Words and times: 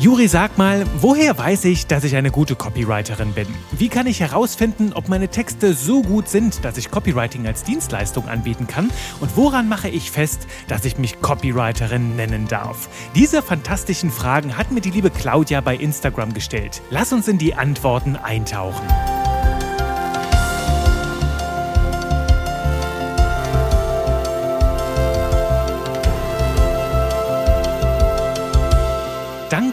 Juri, 0.00 0.28
sag 0.28 0.56
mal, 0.56 0.86
woher 1.02 1.36
weiß 1.36 1.66
ich, 1.66 1.86
dass 1.86 2.04
ich 2.04 2.16
eine 2.16 2.30
gute 2.30 2.56
Copywriterin 2.56 3.34
bin? 3.34 3.46
Wie 3.70 3.90
kann 3.90 4.06
ich 4.06 4.20
herausfinden, 4.20 4.94
ob 4.94 5.10
meine 5.10 5.28
Texte 5.28 5.74
so 5.74 6.00
gut 6.00 6.26
sind, 6.26 6.64
dass 6.64 6.78
ich 6.78 6.90
Copywriting 6.90 7.46
als 7.46 7.64
Dienstleistung 7.64 8.26
anbieten 8.26 8.66
kann? 8.66 8.90
Und 9.20 9.36
woran 9.36 9.68
mache 9.68 9.90
ich 9.90 10.10
fest, 10.10 10.46
dass 10.68 10.86
ich 10.86 10.96
mich 10.96 11.20
Copywriterin 11.20 12.16
nennen 12.16 12.48
darf? 12.48 12.88
Diese 13.14 13.42
fantastischen 13.42 14.10
Fragen 14.10 14.56
hat 14.56 14.70
mir 14.70 14.80
die 14.80 14.90
liebe 14.90 15.10
Claudia 15.10 15.60
bei 15.60 15.76
Instagram 15.76 16.32
gestellt. 16.32 16.80
Lass 16.88 17.12
uns 17.12 17.28
in 17.28 17.36
die 17.36 17.52
Antworten 17.52 18.16
eintauchen. 18.16 18.86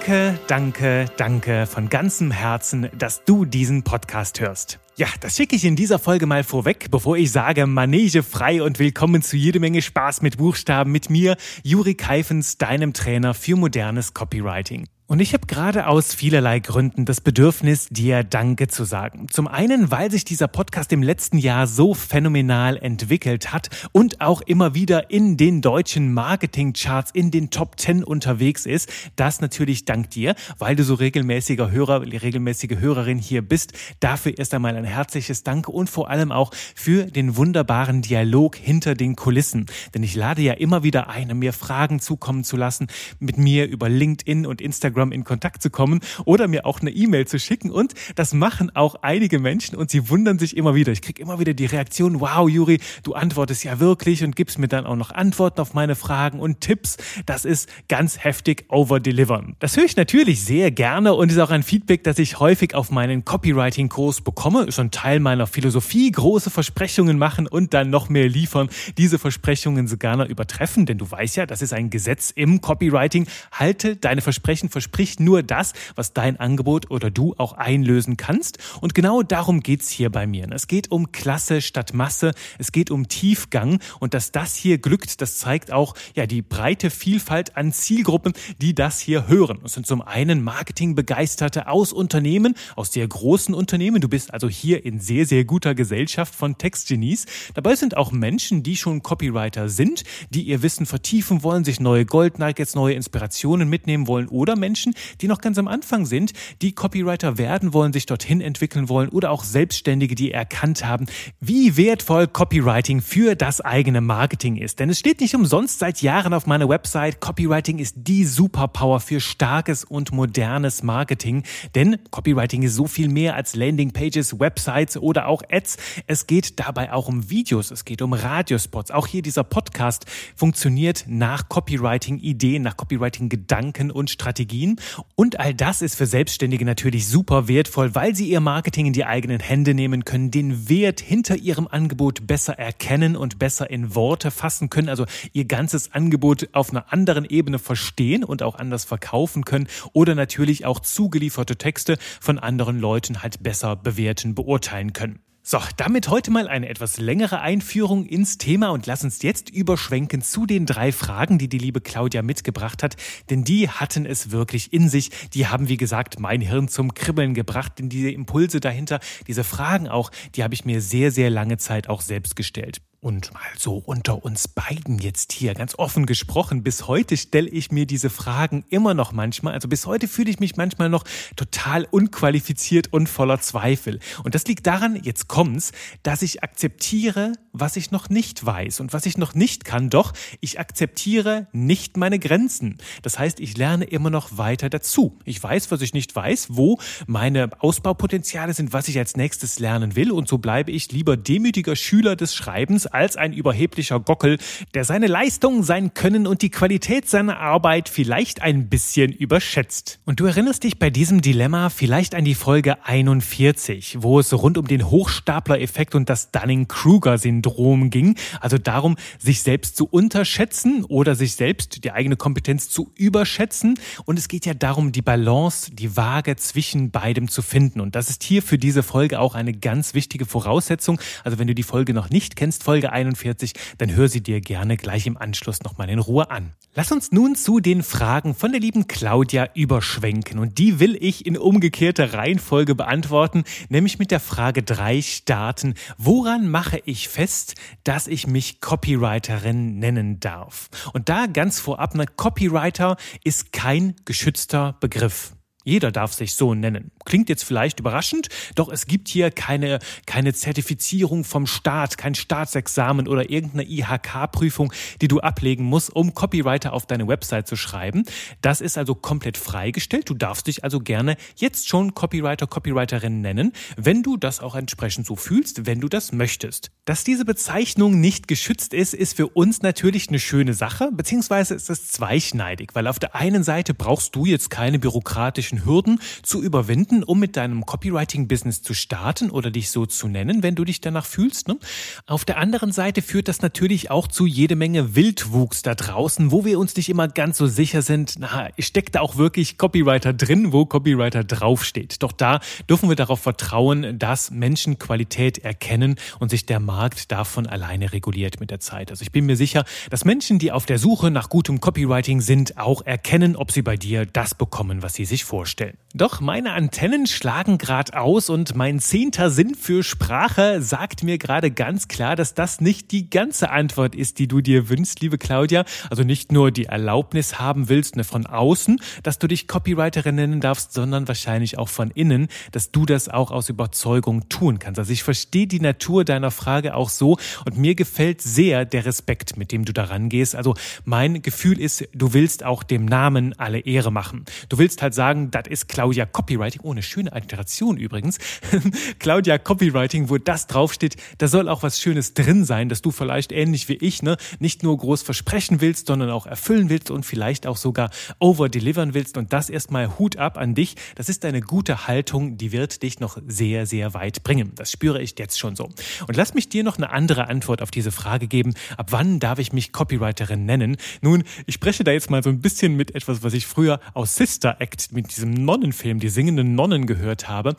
Danke, 0.07 0.39
danke, 0.47 1.05
danke 1.17 1.65
von 1.65 1.89
ganzem 1.89 2.31
Herzen, 2.31 2.89
dass 2.97 3.25
du 3.25 3.43
diesen 3.43 3.83
Podcast 3.83 4.39
hörst. 4.39 4.79
Ja, 4.95 5.07
das 5.19 5.35
schicke 5.35 5.57
ich 5.57 5.65
in 5.65 5.75
dieser 5.75 5.99
Folge 5.99 6.25
mal 6.25 6.45
vorweg, 6.45 6.89
bevor 6.91 7.17
ich 7.17 7.29
sage 7.33 7.67
Manege 7.67 8.23
frei 8.23 8.63
und 8.63 8.79
willkommen 8.79 9.21
zu 9.21 9.35
jede 9.35 9.59
Menge 9.59 9.81
Spaß 9.81 10.21
mit 10.21 10.37
Buchstaben 10.37 10.93
mit 10.93 11.09
mir, 11.09 11.35
Juri 11.61 11.95
Keifens, 11.95 12.57
deinem 12.57 12.93
Trainer 12.93 13.33
für 13.33 13.57
modernes 13.57 14.13
Copywriting. 14.13 14.87
Und 15.09 15.21
ich 15.21 15.33
habe 15.33 15.47
gerade 15.47 15.87
aus 15.87 16.13
vielerlei 16.13 16.59
Gründen 16.59 17.05
das 17.05 17.21
Bedürfnis, 17.21 17.87
dir 17.89 18.25
Danke 18.25 18.67
zu 18.67 18.83
sagen. 18.83 19.27
Zum 19.31 19.47
einen, 19.47 19.89
weil 19.89 20.11
sich 20.11 20.25
dieser 20.25 20.49
Podcast 20.49 20.91
im 20.91 21.01
letzten 21.01 21.37
Jahr 21.37 21.65
so 21.65 21.93
phänomenal 21.93 22.75
entwickelt 22.75 23.53
hat 23.53 23.69
und 23.93 24.19
auch 24.19 24.41
immer 24.41 24.75
wieder 24.75 25.09
in 25.09 25.37
den 25.37 25.61
deutschen 25.61 26.13
Marketingcharts 26.13 27.11
in 27.11 27.31
den 27.31 27.51
Top 27.51 27.79
10 27.79 28.03
unterwegs 28.03 28.65
ist. 28.65 28.91
Das 29.15 29.39
natürlich 29.39 29.85
dank 29.85 30.09
dir, 30.09 30.35
weil 30.57 30.75
du 30.75 30.83
so 30.83 30.95
regelmäßiger 30.95 31.71
Hörer, 31.71 32.01
regelmäßige 32.01 32.77
Hörerin 32.77 33.17
hier 33.17 33.47
bist. 33.47 33.71
Dafür 34.01 34.37
erst 34.37 34.53
einmal 34.53 34.75
ein 34.75 34.83
herzliches 34.83 35.41
Danke 35.41 35.71
und 35.71 35.89
vor 35.89 36.09
allem 36.09 36.33
auch 36.33 36.51
für 36.75 37.05
den 37.05 37.37
wunderbaren 37.37 38.01
Dialog 38.01 38.57
hinter 38.57 38.93
den 38.93 39.15
Kulissen. 39.15 39.67
Denn 39.93 40.03
ich 40.03 40.15
lade 40.15 40.41
ja 40.41 40.51
immer 40.51 40.83
wieder 40.83 41.09
ein, 41.09 41.29
mir 41.39 41.53
Fragen 41.53 42.01
zukommen 42.01 42.43
zu 42.43 42.57
lassen, 42.57 42.87
mit 43.21 43.37
mir 43.37 43.69
über 43.69 43.87
LinkedIn 43.87 44.45
und 44.45 44.59
Instagram 44.59 44.96
Instagram 44.97 45.11
in 45.11 45.23
Kontakt 45.23 45.61
zu 45.61 45.69
kommen 45.69 45.99
oder 46.25 46.47
mir 46.47 46.65
auch 46.65 46.81
eine 46.81 46.89
E-Mail 46.89 47.27
zu 47.27 47.39
schicken. 47.39 47.71
Und 47.71 47.93
das 48.15 48.33
machen 48.33 48.75
auch 48.75 48.95
einige 49.01 49.39
Menschen 49.39 49.75
und 49.75 49.91
sie 49.91 50.09
wundern 50.09 50.39
sich 50.39 50.57
immer 50.57 50.75
wieder. 50.75 50.91
Ich 50.91 51.01
kriege 51.01 51.21
immer 51.21 51.39
wieder 51.39 51.53
die 51.53 51.65
Reaktion, 51.65 52.19
wow, 52.19 52.49
Juri, 52.49 52.79
du 53.03 53.13
antwortest 53.13 53.63
ja 53.63 53.79
wirklich 53.79 54.23
und 54.23 54.35
gibst 54.35 54.59
mir 54.59 54.67
dann 54.67 54.85
auch 54.85 54.95
noch 54.95 55.11
Antworten 55.11 55.61
auf 55.61 55.73
meine 55.73 55.95
Fragen 55.95 56.39
und 56.39 56.61
Tipps. 56.61 56.97
Das 57.25 57.45
ist 57.45 57.69
ganz 57.87 58.23
heftig 58.23 58.65
overdelivern. 58.69 59.55
Das 59.59 59.77
höre 59.77 59.85
ich 59.85 59.95
natürlich 59.95 60.43
sehr 60.43 60.71
gerne 60.71 61.13
und 61.13 61.31
ist 61.31 61.37
auch 61.39 61.51
ein 61.51 61.63
Feedback, 61.63 62.03
das 62.03 62.17
ich 62.19 62.39
häufig 62.39 62.73
auf 62.73 62.91
meinen 62.91 63.23
Copywriting-Kurs 63.25 64.21
bekomme. 64.21 64.63
Ist 64.63 64.79
ein 64.79 64.91
Teil 64.91 65.19
meiner 65.19 65.47
Philosophie, 65.47 66.11
große 66.11 66.49
Versprechungen 66.49 67.17
machen 67.17 67.47
und 67.47 67.73
dann 67.73 67.89
noch 67.89 68.09
mehr 68.09 68.27
liefern. 68.27 68.69
Diese 68.97 69.19
Versprechungen 69.19 69.87
sogar 69.87 70.17
noch 70.17 70.27
übertreffen, 70.27 70.85
denn 70.85 70.97
du 70.97 71.09
weißt 71.09 71.37
ja, 71.37 71.45
das 71.45 71.61
ist 71.61 71.73
ein 71.73 71.89
Gesetz 71.89 72.31
im 72.31 72.61
Copywriting. 72.61 73.27
Halte 73.51 73.95
deine 73.95 74.21
Versprechen, 74.21 74.69
Versprechen 74.69 74.86
verspricht 74.87 75.19
nur 75.19 75.43
das, 75.43 75.73
was 75.95 76.13
dein 76.13 76.39
Angebot 76.39 76.89
oder 76.89 77.11
du 77.11 77.35
auch 77.37 77.53
einlösen 77.53 78.15
kannst. 78.15 78.57
Und 78.79 78.95
genau 78.95 79.21
darum 79.21 79.59
geht's 79.59 79.89
hier 79.89 80.09
bei 80.09 80.25
mir. 80.25 80.47
Es 80.51 80.67
geht 80.67 80.91
um 80.91 81.11
Klasse 81.11 81.61
statt 81.61 81.93
Masse, 81.93 82.31
es 82.57 82.71
geht 82.71 82.89
um 82.89 83.09
Tiefgang 83.09 83.79
und 83.99 84.13
dass 84.13 84.31
das 84.31 84.55
hier 84.55 84.77
glückt, 84.77 85.19
das 85.21 85.37
zeigt 85.39 85.73
auch 85.73 85.93
ja 86.15 86.25
die 86.25 86.41
breite 86.41 86.89
Vielfalt 86.89 87.57
an 87.57 87.73
Zielgruppen, 87.73 88.31
die 88.61 88.73
das 88.73 89.01
hier 89.01 89.27
hören. 89.27 89.59
Es 89.65 89.73
sind 89.73 89.85
zum 89.85 90.01
einen 90.01 90.41
Marketingbegeisterte 90.41 91.67
aus 91.67 91.91
Unternehmen, 91.91 92.55
aus 92.77 92.93
sehr 92.93 93.07
großen 93.07 93.53
Unternehmen. 93.53 93.99
Du 93.99 94.07
bist 94.07 94.33
also 94.33 94.47
hier 94.47 94.85
in 94.85 95.01
sehr, 95.01 95.25
sehr 95.25 95.43
guter 95.43 95.75
Gesellschaft 95.75 96.33
von 96.33 96.57
Textgenies. 96.57 97.25
Dabei 97.55 97.75
sind 97.75 97.97
auch 97.97 98.13
Menschen, 98.13 98.63
die 98.63 98.77
schon 98.77 99.03
Copywriter 99.03 99.67
sind, 99.67 100.05
die 100.29 100.43
ihr 100.43 100.61
Wissen 100.61 100.85
vertiefen 100.85 101.43
wollen, 101.43 101.65
sich 101.65 101.81
neue 101.81 102.05
Goldnuggets, 102.05 102.73
neue 102.73 102.93
Inspirationen 102.93 103.67
mitnehmen 103.69 104.07
wollen 104.07 104.29
oder 104.29 104.55
Menschen, 104.55 104.76
Menschen, 104.77 104.93
die 105.21 105.27
noch 105.27 105.41
ganz 105.41 105.57
am 105.57 105.67
Anfang 105.67 106.05
sind, 106.05 106.33
die 106.61 106.71
Copywriter 106.71 107.39
werden 107.39 107.73
wollen, 107.73 107.93
sich 107.93 108.05
dorthin 108.05 108.41
entwickeln 108.41 108.89
wollen 108.89 109.09
oder 109.09 109.31
auch 109.31 109.43
Selbstständige, 109.43 110.13
die 110.13 110.31
erkannt 110.31 110.85
haben, 110.85 111.07
wie 111.39 111.77
wertvoll 111.77 112.27
Copywriting 112.27 113.01
für 113.01 113.35
das 113.35 113.59
eigene 113.61 114.01
Marketing 114.01 114.55
ist. 114.55 114.79
Denn 114.79 114.91
es 114.91 114.99
steht 114.99 115.19
nicht 115.19 115.33
umsonst 115.33 115.79
seit 115.79 116.03
Jahren 116.03 116.33
auf 116.33 116.45
meiner 116.45 116.69
Website, 116.69 117.19
Copywriting 117.19 117.79
ist 117.79 117.95
die 117.97 118.23
Superpower 118.23 118.99
für 118.99 119.19
starkes 119.19 119.83
und 119.83 120.11
modernes 120.11 120.83
Marketing. 120.83 121.41
Denn 121.73 121.97
Copywriting 122.11 122.61
ist 122.61 122.75
so 122.75 122.85
viel 122.85 123.09
mehr 123.09 123.35
als 123.35 123.55
Landingpages, 123.55 124.39
Websites 124.39 124.97
oder 124.97 125.27
auch 125.27 125.41
Ads. 125.49 125.77
Es 126.05 126.27
geht 126.27 126.59
dabei 126.59 126.93
auch 126.93 127.07
um 127.07 127.31
Videos, 127.31 127.71
es 127.71 127.83
geht 127.83 128.03
um 128.03 128.13
Radiospots. 128.13 128.91
Auch 128.91 129.07
hier 129.07 129.23
dieser 129.23 129.43
Podcast 129.43 130.05
funktioniert 130.35 131.05
nach 131.07 131.49
Copywriting-Ideen, 131.49 132.61
nach 132.61 132.77
Copywriting-Gedanken 132.77 133.89
und 133.89 134.11
Strategien. 134.11 134.66
Strategien. 134.67 134.75
Und 135.15 135.39
all 135.39 135.53
das 135.53 135.81
ist 135.81 135.95
für 135.95 136.05
Selbstständige 136.05 136.65
natürlich 136.65 137.07
super 137.07 137.47
wertvoll, 137.47 137.95
weil 137.95 138.15
sie 138.15 138.29
ihr 138.29 138.39
Marketing 138.39 138.87
in 138.87 138.93
die 138.93 139.05
eigenen 139.05 139.39
Hände 139.39 139.73
nehmen 139.73 140.05
können, 140.05 140.31
den 140.31 140.69
Wert 140.69 140.99
hinter 140.99 141.35
ihrem 141.35 141.67
Angebot 141.67 142.27
besser 142.27 142.57
erkennen 142.59 143.15
und 143.15 143.39
besser 143.39 143.69
in 143.69 143.95
Worte 143.95 144.31
fassen 144.31 144.69
können, 144.69 144.89
also 144.89 145.05
ihr 145.33 145.45
ganzes 145.45 145.91
Angebot 145.91 146.49
auf 146.53 146.71
einer 146.71 146.91
anderen 146.91 147.25
Ebene 147.25 147.59
verstehen 147.59 148.23
und 148.23 148.43
auch 148.43 148.55
anders 148.55 148.85
verkaufen 148.85 149.45
können 149.45 149.67
oder 149.93 150.15
natürlich 150.15 150.65
auch 150.65 150.79
zugelieferte 150.79 151.55
Texte 151.55 151.97
von 152.19 152.39
anderen 152.39 152.79
Leuten 152.79 153.21
halt 153.21 153.41
besser 153.43 153.75
bewerten, 153.75 154.35
beurteilen 154.35 154.93
können. 154.93 155.19
So, 155.49 155.61
damit 155.77 156.09
heute 156.09 156.29
mal 156.29 156.49
eine 156.49 156.67
etwas 156.67 156.97
längere 156.97 157.39
Einführung 157.39 158.05
ins 158.05 158.37
Thema 158.37 158.71
und 158.71 158.85
lass 158.85 159.05
uns 159.05 159.21
jetzt 159.21 159.49
überschwenken 159.49 160.21
zu 160.21 160.45
den 160.45 160.65
drei 160.65 160.91
Fragen, 160.91 161.37
die 161.39 161.47
die 161.47 161.57
liebe 161.57 161.79
Claudia 161.79 162.21
mitgebracht 162.21 162.83
hat, 162.83 162.97
denn 163.29 163.45
die 163.45 163.69
hatten 163.69 164.05
es 164.05 164.31
wirklich 164.31 164.73
in 164.73 164.89
sich. 164.89 165.09
Die 165.29 165.47
haben, 165.47 165.69
wie 165.69 165.77
gesagt, 165.77 166.19
mein 166.19 166.41
Hirn 166.41 166.67
zum 166.67 166.93
Kribbeln 166.93 167.33
gebracht, 167.33 167.79
denn 167.79 167.87
diese 167.87 168.11
Impulse 168.11 168.59
dahinter, 168.59 168.99
diese 169.27 169.45
Fragen 169.45 169.87
auch, 169.87 170.11
die 170.35 170.43
habe 170.43 170.53
ich 170.53 170.65
mir 170.65 170.81
sehr, 170.81 171.11
sehr 171.11 171.29
lange 171.29 171.55
Zeit 171.55 171.87
auch 171.87 172.01
selbst 172.01 172.35
gestellt. 172.35 172.81
Und 172.99 173.31
mal 173.31 173.43
so 173.55 173.75
unter 173.75 174.25
uns 174.25 174.47
beiden 174.47 174.97
jetzt 174.97 175.31
hier, 175.31 175.53
ganz 175.53 175.75
offen 175.77 176.07
gesprochen, 176.07 176.63
bis 176.63 176.87
heute 176.87 177.15
stelle 177.15 177.47
ich 177.47 177.71
mir 177.71 177.85
diese 177.85 178.09
Fragen 178.09 178.65
immer 178.69 178.95
noch 178.95 179.11
manchmal, 179.11 179.53
also 179.53 179.67
bis 179.67 179.85
heute 179.85 180.07
fühle 180.07 180.31
ich 180.31 180.39
mich 180.39 180.55
manchmal 180.55 180.89
noch 180.89 181.03
total 181.35 181.85
unqualifiziert 181.85 182.91
und 182.91 183.07
voller 183.07 183.39
Zweifel. 183.39 183.99
Und 184.23 184.33
das 184.33 184.45
liegt 184.45 184.65
daran, 184.65 184.99
jetzt 185.03 185.27
kommt's, 185.27 185.73
dass 186.01 186.23
ich 186.23 186.41
akzeptiere, 186.41 187.33
was 187.53 187.75
ich 187.75 187.91
noch 187.91 188.09
nicht 188.09 188.43
weiß 188.43 188.79
und 188.79 188.93
was 188.93 189.05
ich 189.05 189.15
noch 189.15 189.35
nicht 189.35 189.63
kann, 189.63 189.91
doch 189.91 190.13
ich 190.41 190.59
akzeptiere 190.59 191.47
nicht 191.51 191.97
meine 191.97 192.17
Grenzen. 192.17 192.79
Das 193.03 193.19
heißt, 193.19 193.39
ich 193.39 193.55
lerne 193.57 193.85
immer 193.85 194.09
noch 194.09 194.39
weiter 194.39 194.71
dazu. 194.71 195.19
Ich 195.23 195.41
weiß, 195.41 195.69
was 195.69 195.81
ich 195.81 195.93
nicht 195.93 196.15
weiß, 196.15 196.47
wo 196.49 196.79
meine 197.05 197.49
Ausbaupotenziale 197.59 198.55
sind, 198.55 198.73
was 198.73 198.87
ich 198.87 198.97
als 198.97 199.15
nächstes 199.15 199.59
lernen 199.59 199.95
will 199.95 200.11
und 200.11 200.27
so 200.27 200.39
bleibe 200.39 200.71
ich 200.71 200.91
lieber 200.91 201.15
demütiger 201.15 201.75
Schüler 201.75 202.15
des 202.15 202.33
Schreibens 202.33 202.86
als 202.87 203.15
ein 203.15 203.33
überheblicher 203.33 203.99
Gockel, 203.99 204.37
der 204.73 204.83
seine 204.83 205.07
Leistung, 205.07 205.63
sein 205.63 205.93
Können 205.93 206.27
und 206.27 206.41
die 206.41 206.49
Qualität 206.49 207.09
seiner 207.09 207.39
Arbeit 207.39 207.89
vielleicht 207.89 208.41
ein 208.41 208.69
bisschen 208.69 209.11
überschätzt. 209.11 209.99
Und 210.05 210.19
du 210.19 210.25
erinnerst 210.25 210.63
dich 210.63 210.79
bei 210.79 210.89
diesem 210.89 211.21
Dilemma 211.21 211.69
vielleicht 211.69 212.15
an 212.15 212.25
die 212.25 212.35
Folge 212.35 212.85
41, 212.85 213.97
wo 213.99 214.19
es 214.19 214.33
rund 214.33 214.57
um 214.57 214.67
den 214.67 214.89
Hochstapler-Effekt 214.89 215.95
und 215.95 216.09
das 216.09 216.31
Dunning-Kruger-Syndrom 216.31 217.89
ging, 217.89 218.15
also 218.39 218.57
darum, 218.57 218.95
sich 219.17 219.41
selbst 219.41 219.77
zu 219.77 219.85
unterschätzen 219.85 220.83
oder 220.83 221.15
sich 221.15 221.35
selbst 221.35 221.83
die 221.83 221.91
eigene 221.91 222.15
Kompetenz 222.15 222.69
zu 222.69 222.91
überschätzen. 222.95 223.79
Und 224.05 224.19
es 224.19 224.27
geht 224.27 224.45
ja 224.45 224.53
darum, 224.53 224.91
die 224.91 225.01
Balance, 225.01 225.71
die 225.71 225.97
Waage 225.97 226.35
zwischen 226.35 226.91
beidem 226.91 227.27
zu 227.27 227.41
finden. 227.41 227.81
Und 227.81 227.95
das 227.95 228.09
ist 228.09 228.23
hier 228.23 228.41
für 228.41 228.57
diese 228.57 228.83
Folge 228.83 229.19
auch 229.19 229.35
eine 229.35 229.53
ganz 229.53 229.93
wichtige 229.93 230.25
Voraussetzung. 230.25 230.99
Also 231.23 231.39
wenn 231.39 231.47
du 231.47 231.55
die 231.55 231.63
Folge 231.63 231.93
noch 231.93 232.09
nicht 232.09 232.35
kennst, 232.35 232.63
Folge 232.63 232.76
Folge 232.77 232.91
41, 232.91 233.53
dann 233.79 233.95
hör 233.95 234.07
sie 234.07 234.21
dir 234.21 234.39
gerne 234.39 234.77
gleich 234.77 235.07
im 235.07 235.17
Anschluss 235.17 235.63
nochmal 235.63 235.89
in 235.89 235.97
Ruhe 235.97 236.29
an. 236.29 236.53
Lass 236.75 236.91
uns 236.91 237.11
nun 237.11 237.33
zu 237.33 237.59
den 237.59 237.81
Fragen 237.81 238.35
von 238.35 238.51
der 238.51 238.61
lieben 238.61 238.85
Claudia 238.85 239.49
überschwenken 239.55 240.37
und 240.37 240.59
die 240.59 240.79
will 240.79 240.95
ich 241.01 241.25
in 241.25 241.39
umgekehrter 241.39 242.13
Reihenfolge 242.13 242.75
beantworten, 242.75 243.45
nämlich 243.69 243.97
mit 243.97 244.11
der 244.11 244.19
Frage 244.19 244.61
3 244.61 245.01
starten. 245.01 245.73
Woran 245.97 246.51
mache 246.51 246.79
ich 246.85 247.09
fest, 247.09 247.55
dass 247.83 248.05
ich 248.05 248.27
mich 248.27 248.61
Copywriterin 248.61 249.79
nennen 249.79 250.19
darf? 250.19 250.69
Und 250.93 251.09
da 251.09 251.25
ganz 251.25 251.59
vorab, 251.59 251.95
ne, 251.95 252.05
Copywriter 252.05 252.97
ist 253.23 253.53
kein 253.53 253.95
geschützter 254.05 254.77
Begriff. 254.79 255.36
Jeder 255.67 255.91
darf 255.91 256.13
sich 256.13 256.35
so 256.35 256.53
nennen. 256.53 256.91
Klingt 257.03 257.27
jetzt 257.27 257.43
vielleicht 257.43 257.81
überraschend, 257.81 258.29
doch 258.55 258.69
es 258.69 258.87
gibt 258.87 259.09
hier 259.09 259.31
keine, 259.31 259.79
keine 260.05 260.33
Zertifizierung 260.33 261.25
vom 261.25 261.45
Staat, 261.45 261.97
kein 261.97 262.15
Staatsexamen 262.15 263.05
oder 263.05 263.29
irgendeine 263.29 263.65
IHK-Prüfung, 263.69 264.71
die 265.01 265.09
du 265.09 265.19
ablegen 265.19 265.65
musst, 265.65 265.93
um 265.93 266.13
Copywriter 266.13 266.71
auf 266.71 266.85
deine 266.85 267.09
Website 267.09 267.49
zu 267.49 267.57
schreiben. 267.57 268.05
Das 268.41 268.61
ist 268.61 268.77
also 268.77 268.95
komplett 268.95 269.35
freigestellt. 269.35 270.09
Du 270.09 270.13
darfst 270.13 270.47
dich 270.47 270.63
also 270.63 270.79
gerne 270.79 271.17
jetzt 271.35 271.67
schon 271.67 271.93
Copywriter, 271.93 272.47
Copywriterin 272.47 273.19
nennen, 273.19 273.51
wenn 273.75 274.03
du 274.03 274.15
das 274.15 274.39
auch 274.39 274.55
entsprechend 274.55 275.05
so 275.05 275.17
fühlst, 275.17 275.65
wenn 275.65 275.81
du 275.81 275.89
das 275.89 276.13
möchtest. 276.13 276.71
Dass 276.85 277.03
diese 277.03 277.25
Bezeichnung 277.25 277.99
nicht 277.99 278.29
geschützt 278.29 278.73
ist, 278.73 278.93
ist 278.93 279.17
für 279.17 279.27
uns 279.27 279.63
natürlich 279.63 280.07
eine 280.07 280.19
schöne 280.19 280.53
Sache, 280.53 280.91
beziehungsweise 280.93 281.55
ist 281.55 281.69
es 281.69 281.89
zweischneidig, 281.89 282.69
weil 282.73 282.87
auf 282.87 282.99
der 282.99 283.15
einen 283.15 283.43
Seite 283.43 283.73
brauchst 283.73 284.15
du 284.15 284.25
jetzt 284.25 284.49
keine 284.49 284.79
bürokratischen 284.79 285.56
möglichen 285.57 285.65
Hürden 285.65 285.99
zu 286.23 286.41
überwinden, 286.41 287.03
um 287.03 287.19
mit 287.19 287.35
deinem 287.35 287.65
Copywriting-Business 287.65 288.61
zu 288.61 288.73
starten 288.73 289.29
oder 289.29 289.51
dich 289.51 289.69
so 289.69 289.85
zu 289.85 290.07
nennen, 290.07 290.43
wenn 290.43 290.55
du 290.55 290.63
dich 290.63 290.81
danach 290.81 291.05
fühlst. 291.05 291.47
Ne? 291.47 291.57
Auf 292.05 292.25
der 292.25 292.37
anderen 292.37 292.71
Seite 292.71 293.01
führt 293.01 293.27
das 293.27 293.41
natürlich 293.41 293.91
auch 293.91 294.07
zu 294.07 294.25
jede 294.25 294.55
Menge 294.55 294.95
Wildwuchs 294.95 295.61
da 295.61 295.75
draußen, 295.75 296.31
wo 296.31 296.45
wir 296.45 296.59
uns 296.59 296.75
nicht 296.75 296.89
immer 296.89 297.07
ganz 297.07 297.37
so 297.37 297.47
sicher 297.47 297.81
sind, 297.81 298.15
na, 298.19 298.49
steckt 298.59 298.95
da 298.95 299.01
auch 299.01 299.17
wirklich 299.17 299.57
Copywriter 299.57 300.13
drin, 300.13 300.51
wo 300.51 300.65
Copywriter 300.65 301.23
draufsteht. 301.23 302.01
Doch 302.03 302.11
da 302.11 302.39
dürfen 302.69 302.89
wir 302.89 302.95
darauf 302.95 303.19
vertrauen, 303.19 303.99
dass 303.99 304.31
Menschen 304.31 304.79
Qualität 304.79 305.39
erkennen 305.39 305.95
und 306.19 306.29
sich 306.29 306.45
der 306.45 306.59
Markt 306.59 307.11
davon 307.11 307.47
alleine 307.47 307.93
reguliert 307.93 308.39
mit 308.39 308.51
der 308.51 308.59
Zeit. 308.59 308.91
Also 308.91 309.03
ich 309.03 309.11
bin 309.11 309.25
mir 309.25 309.35
sicher, 309.35 309.65
dass 309.89 310.05
Menschen, 310.05 310.39
die 310.39 310.51
auf 310.51 310.65
der 310.65 310.79
Suche 310.79 311.11
nach 311.11 311.29
gutem 311.29 311.59
Copywriting 311.59 312.21
sind, 312.21 312.57
auch 312.57 312.81
erkennen, 312.85 313.35
ob 313.35 313.51
sie 313.51 313.61
bei 313.61 313.77
dir 313.77 314.05
das 314.05 314.35
bekommen, 314.35 314.81
was 314.81 314.93
sie 314.93 315.05
sich 315.05 315.23
vorstellen 315.23 315.36
vorstellen. 315.37 315.77
Doch 315.93 316.19
meine 316.19 316.53
Antennen 316.53 317.07
schlagen 317.07 317.57
gerade 317.57 317.99
aus 317.99 318.29
und 318.29 318.55
mein 318.55 318.79
zehnter 318.79 319.29
Sinn 319.29 319.55
für 319.55 319.83
Sprache 319.83 320.61
sagt 320.61 321.03
mir 321.03 321.17
gerade 321.17 321.49
ganz 321.49 321.87
klar, 321.87 322.15
dass 322.15 322.33
das 322.33 322.59
nicht 322.59 322.91
die 322.91 323.09
ganze 323.09 323.49
Antwort 323.49 323.95
ist, 323.95 324.19
die 324.19 324.27
du 324.27 324.41
dir 324.41 324.69
wünschst, 324.69 324.99
liebe 324.99 325.17
Claudia. 325.17 325.63
Also 325.89 326.03
nicht 326.03 326.31
nur 326.31 326.51
die 326.51 326.65
Erlaubnis 326.65 327.39
haben 327.39 327.69
willst 327.69 327.95
ne, 327.95 328.03
von 328.03 328.25
außen, 328.25 328.79
dass 329.01 329.17
du 329.17 329.27
dich 329.27 329.47
Copywriterin 329.47 330.15
nennen 330.15 330.41
darfst, 330.41 330.73
sondern 330.73 331.07
wahrscheinlich 331.07 331.57
auch 331.57 331.69
von 331.69 331.89
innen, 331.91 332.27
dass 332.51 332.71
du 332.71 332.85
das 332.85 333.09
auch 333.09 333.31
aus 333.31 333.49
Überzeugung 333.49 334.27
tun 334.29 334.59
kannst. 334.59 334.79
Also 334.79 334.91
ich 334.91 335.03
verstehe 335.03 335.47
die 335.47 335.61
Natur 335.61 336.03
deiner 336.03 336.31
Frage 336.31 336.75
auch 336.75 336.89
so 336.89 337.17
und 337.45 337.57
mir 337.57 337.75
gefällt 337.75 338.21
sehr 338.21 338.65
der 338.65 338.85
Respekt, 338.85 339.37
mit 339.37 339.51
dem 339.51 339.65
du 339.65 339.73
daran 339.73 340.09
gehst. 340.09 340.35
Also 340.35 340.55
mein 340.83 341.21
Gefühl 341.21 341.59
ist, 341.59 341.87
du 341.93 342.13
willst 342.13 342.43
auch 342.43 342.61
dem 342.63 342.85
Namen 342.85 343.33
alle 343.39 343.59
Ehre 343.59 343.91
machen. 343.91 344.25
Du 344.49 344.57
willst 344.57 344.81
halt 344.81 344.93
sagen, 344.93 345.26
das 345.31 345.47
ist 345.47 345.67
Claudia 345.67 346.05
Copywriting. 346.05 346.61
Oh, 346.63 346.71
eine 346.71 346.83
schöne 346.83 347.11
Alteration 347.13 347.77
übrigens. 347.77 348.17
Claudia 348.99 349.37
Copywriting, 349.37 350.09
wo 350.09 350.17
das 350.17 350.47
draufsteht, 350.47 350.95
da 351.17 351.27
soll 351.27 351.49
auch 351.49 351.63
was 351.63 351.79
Schönes 351.79 352.13
drin 352.13 352.45
sein, 352.45 352.69
dass 352.69 352.81
du 352.81 352.91
vielleicht 352.91 353.31
ähnlich 353.31 353.69
wie 353.69 353.75
ich, 353.75 354.03
ne, 354.03 354.17
nicht 354.39 354.63
nur 354.63 354.77
groß 354.77 355.01
versprechen 355.01 355.61
willst, 355.61 355.87
sondern 355.87 356.09
auch 356.09 356.25
erfüllen 356.25 356.69
willst 356.69 356.91
und 356.91 357.05
vielleicht 357.05 357.47
auch 357.47 357.57
sogar 357.57 357.89
overdelivern 358.19 358.93
willst. 358.93 359.17
Und 359.17 359.33
das 359.33 359.49
erstmal 359.49 359.97
Hut 359.97 360.17
ab 360.17 360.37
an 360.37 360.55
dich. 360.55 360.75
Das 360.95 361.09
ist 361.09 361.25
eine 361.25 361.41
gute 361.41 361.87
Haltung, 361.87 362.37
die 362.37 362.51
wird 362.51 362.83
dich 362.83 362.99
noch 362.99 363.17
sehr, 363.27 363.65
sehr 363.65 363.93
weit 363.93 364.23
bringen. 364.23 364.51
Das 364.55 364.71
spüre 364.71 365.01
ich 365.01 365.15
jetzt 365.17 365.39
schon 365.39 365.55
so. 365.55 365.65
Und 366.07 366.15
lass 366.15 366.33
mich 366.33 366.49
dir 366.49 366.63
noch 366.63 366.77
eine 366.77 366.89
andere 366.91 367.27
Antwort 367.27 367.61
auf 367.61 367.71
diese 367.71 367.91
Frage 367.91 368.27
geben. 368.27 368.53
Ab 368.77 368.87
wann 368.91 369.19
darf 369.19 369.39
ich 369.39 369.53
mich 369.53 369.71
Copywriterin 369.71 370.45
nennen? 370.45 370.77
Nun, 371.01 371.23
ich 371.45 371.55
spreche 371.55 371.83
da 371.83 371.91
jetzt 371.91 372.09
mal 372.09 372.23
so 372.23 372.29
ein 372.29 372.41
bisschen 372.41 372.75
mit 372.75 372.95
etwas, 372.95 373.23
was 373.23 373.33
ich 373.33 373.45
früher 373.45 373.79
aus 373.93 374.15
Sister 374.15 374.57
Act 374.59 374.91
mit 374.91 375.11
diesem 375.17 375.33
Nonnenfilm, 375.33 375.99
die 375.99 376.09
singenden 376.09 376.55
Nonnen 376.55 376.85
gehört 376.85 377.27
habe. 377.27 377.55